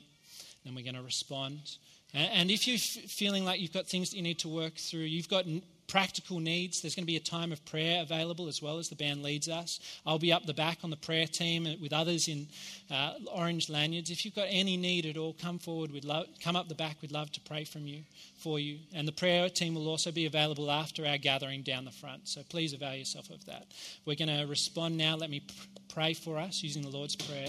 and 0.66 0.76
we're 0.76 0.84
going 0.84 0.94
to 0.94 1.02
respond. 1.02 1.76
And 2.12 2.50
if 2.50 2.68
you're 2.68 2.78
feeling 2.78 3.44
like 3.44 3.58
you've 3.60 3.72
got 3.72 3.86
things 3.86 4.10
that 4.10 4.16
you 4.16 4.22
need 4.22 4.38
to 4.40 4.48
work 4.48 4.76
through, 4.76 5.00
you've 5.00 5.30
got 5.30 5.46
practical 5.88 6.38
needs, 6.38 6.82
there's 6.82 6.94
going 6.94 7.04
to 7.04 7.06
be 7.06 7.16
a 7.16 7.20
time 7.20 7.50
of 7.50 7.64
prayer 7.64 8.02
available 8.02 8.46
as 8.46 8.62
well 8.62 8.78
as 8.78 8.88
the 8.88 8.94
band 8.94 9.22
leads 9.22 9.48
us. 9.48 9.80
I'll 10.06 10.18
be 10.18 10.32
up 10.32 10.46
the 10.46 10.54
back 10.54 10.78
on 10.84 10.90
the 10.90 10.96
prayer 10.96 11.26
team 11.26 11.66
with 11.80 11.92
others 11.92 12.28
in 12.28 12.46
uh, 12.90 13.14
orange 13.32 13.68
lanyards. 13.68 14.10
If 14.10 14.24
you've 14.24 14.34
got 14.34 14.46
any 14.50 14.76
need 14.76 15.06
at 15.06 15.16
all, 15.16 15.34
come 15.40 15.58
forward. 15.58 15.90
We'd 15.90 16.04
love, 16.04 16.26
come 16.42 16.56
up 16.56 16.68
the 16.68 16.74
back. 16.74 16.98
We'd 17.00 17.10
love 17.10 17.32
to 17.32 17.40
pray 17.40 17.64
from 17.64 17.86
you 17.86 18.02
for 18.38 18.60
you. 18.60 18.78
And 18.94 19.08
the 19.08 19.12
prayer 19.12 19.48
team 19.48 19.74
will 19.74 19.88
also 19.88 20.12
be 20.12 20.26
available 20.26 20.70
after 20.70 21.06
our 21.06 21.18
gathering 21.18 21.62
down 21.62 21.84
the 21.84 21.90
front. 21.90 22.28
So 22.28 22.42
please 22.48 22.72
avail 22.72 22.94
yourself 22.94 23.30
of 23.30 23.44
that. 23.46 23.66
We're 24.04 24.16
going 24.16 24.36
to 24.36 24.46
respond 24.46 24.96
now. 24.96 25.16
Let 25.16 25.30
me 25.30 25.42
pray 25.88 26.14
for 26.14 26.38
us 26.38 26.62
using 26.62 26.82
the 26.82 26.90
Lord's 26.90 27.16
prayer, 27.16 27.48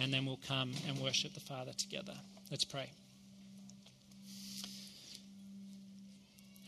and 0.00 0.14
then 0.14 0.24
we'll 0.24 0.40
come 0.46 0.72
and 0.88 0.98
worship 0.98 1.34
the 1.34 1.40
Father 1.40 1.72
together. 1.72 2.14
Let's 2.50 2.64
pray. 2.64 2.90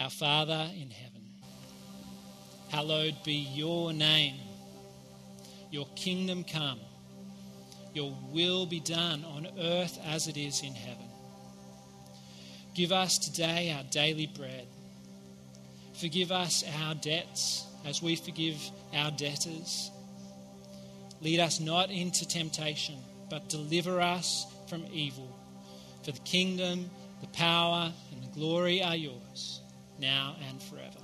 Our 0.00 0.10
Father 0.10 0.70
in 0.74 0.90
heaven, 0.90 1.22
hallowed 2.68 3.14
be 3.24 3.34
your 3.34 3.92
name. 3.92 4.34
Your 5.70 5.86
kingdom 5.94 6.44
come. 6.44 6.80
Your 7.94 8.16
will 8.32 8.66
be 8.66 8.80
done 8.80 9.24
on 9.24 9.46
earth 9.58 9.98
as 10.04 10.26
it 10.26 10.36
is 10.36 10.62
in 10.62 10.74
heaven. 10.74 11.08
Give 12.74 12.90
us 12.90 13.18
today 13.18 13.72
our 13.76 13.84
daily 13.84 14.26
bread. 14.26 14.66
Forgive 16.00 16.32
us 16.32 16.64
our 16.82 16.96
debts 16.96 17.64
as 17.86 18.02
we 18.02 18.16
forgive 18.16 18.58
our 18.92 19.12
debtors. 19.12 19.92
Lead 21.20 21.38
us 21.38 21.60
not 21.60 21.90
into 21.90 22.26
temptation, 22.26 22.96
but 23.30 23.48
deliver 23.48 24.00
us 24.00 24.44
from 24.68 24.84
evil. 24.92 25.38
For 26.02 26.10
the 26.10 26.18
kingdom, 26.20 26.90
the 27.20 27.28
power, 27.28 27.92
and 28.12 28.22
the 28.24 28.34
glory 28.34 28.82
are 28.82 28.96
yours 28.96 29.60
now 29.98 30.36
and 30.48 30.62
forever. 30.62 31.03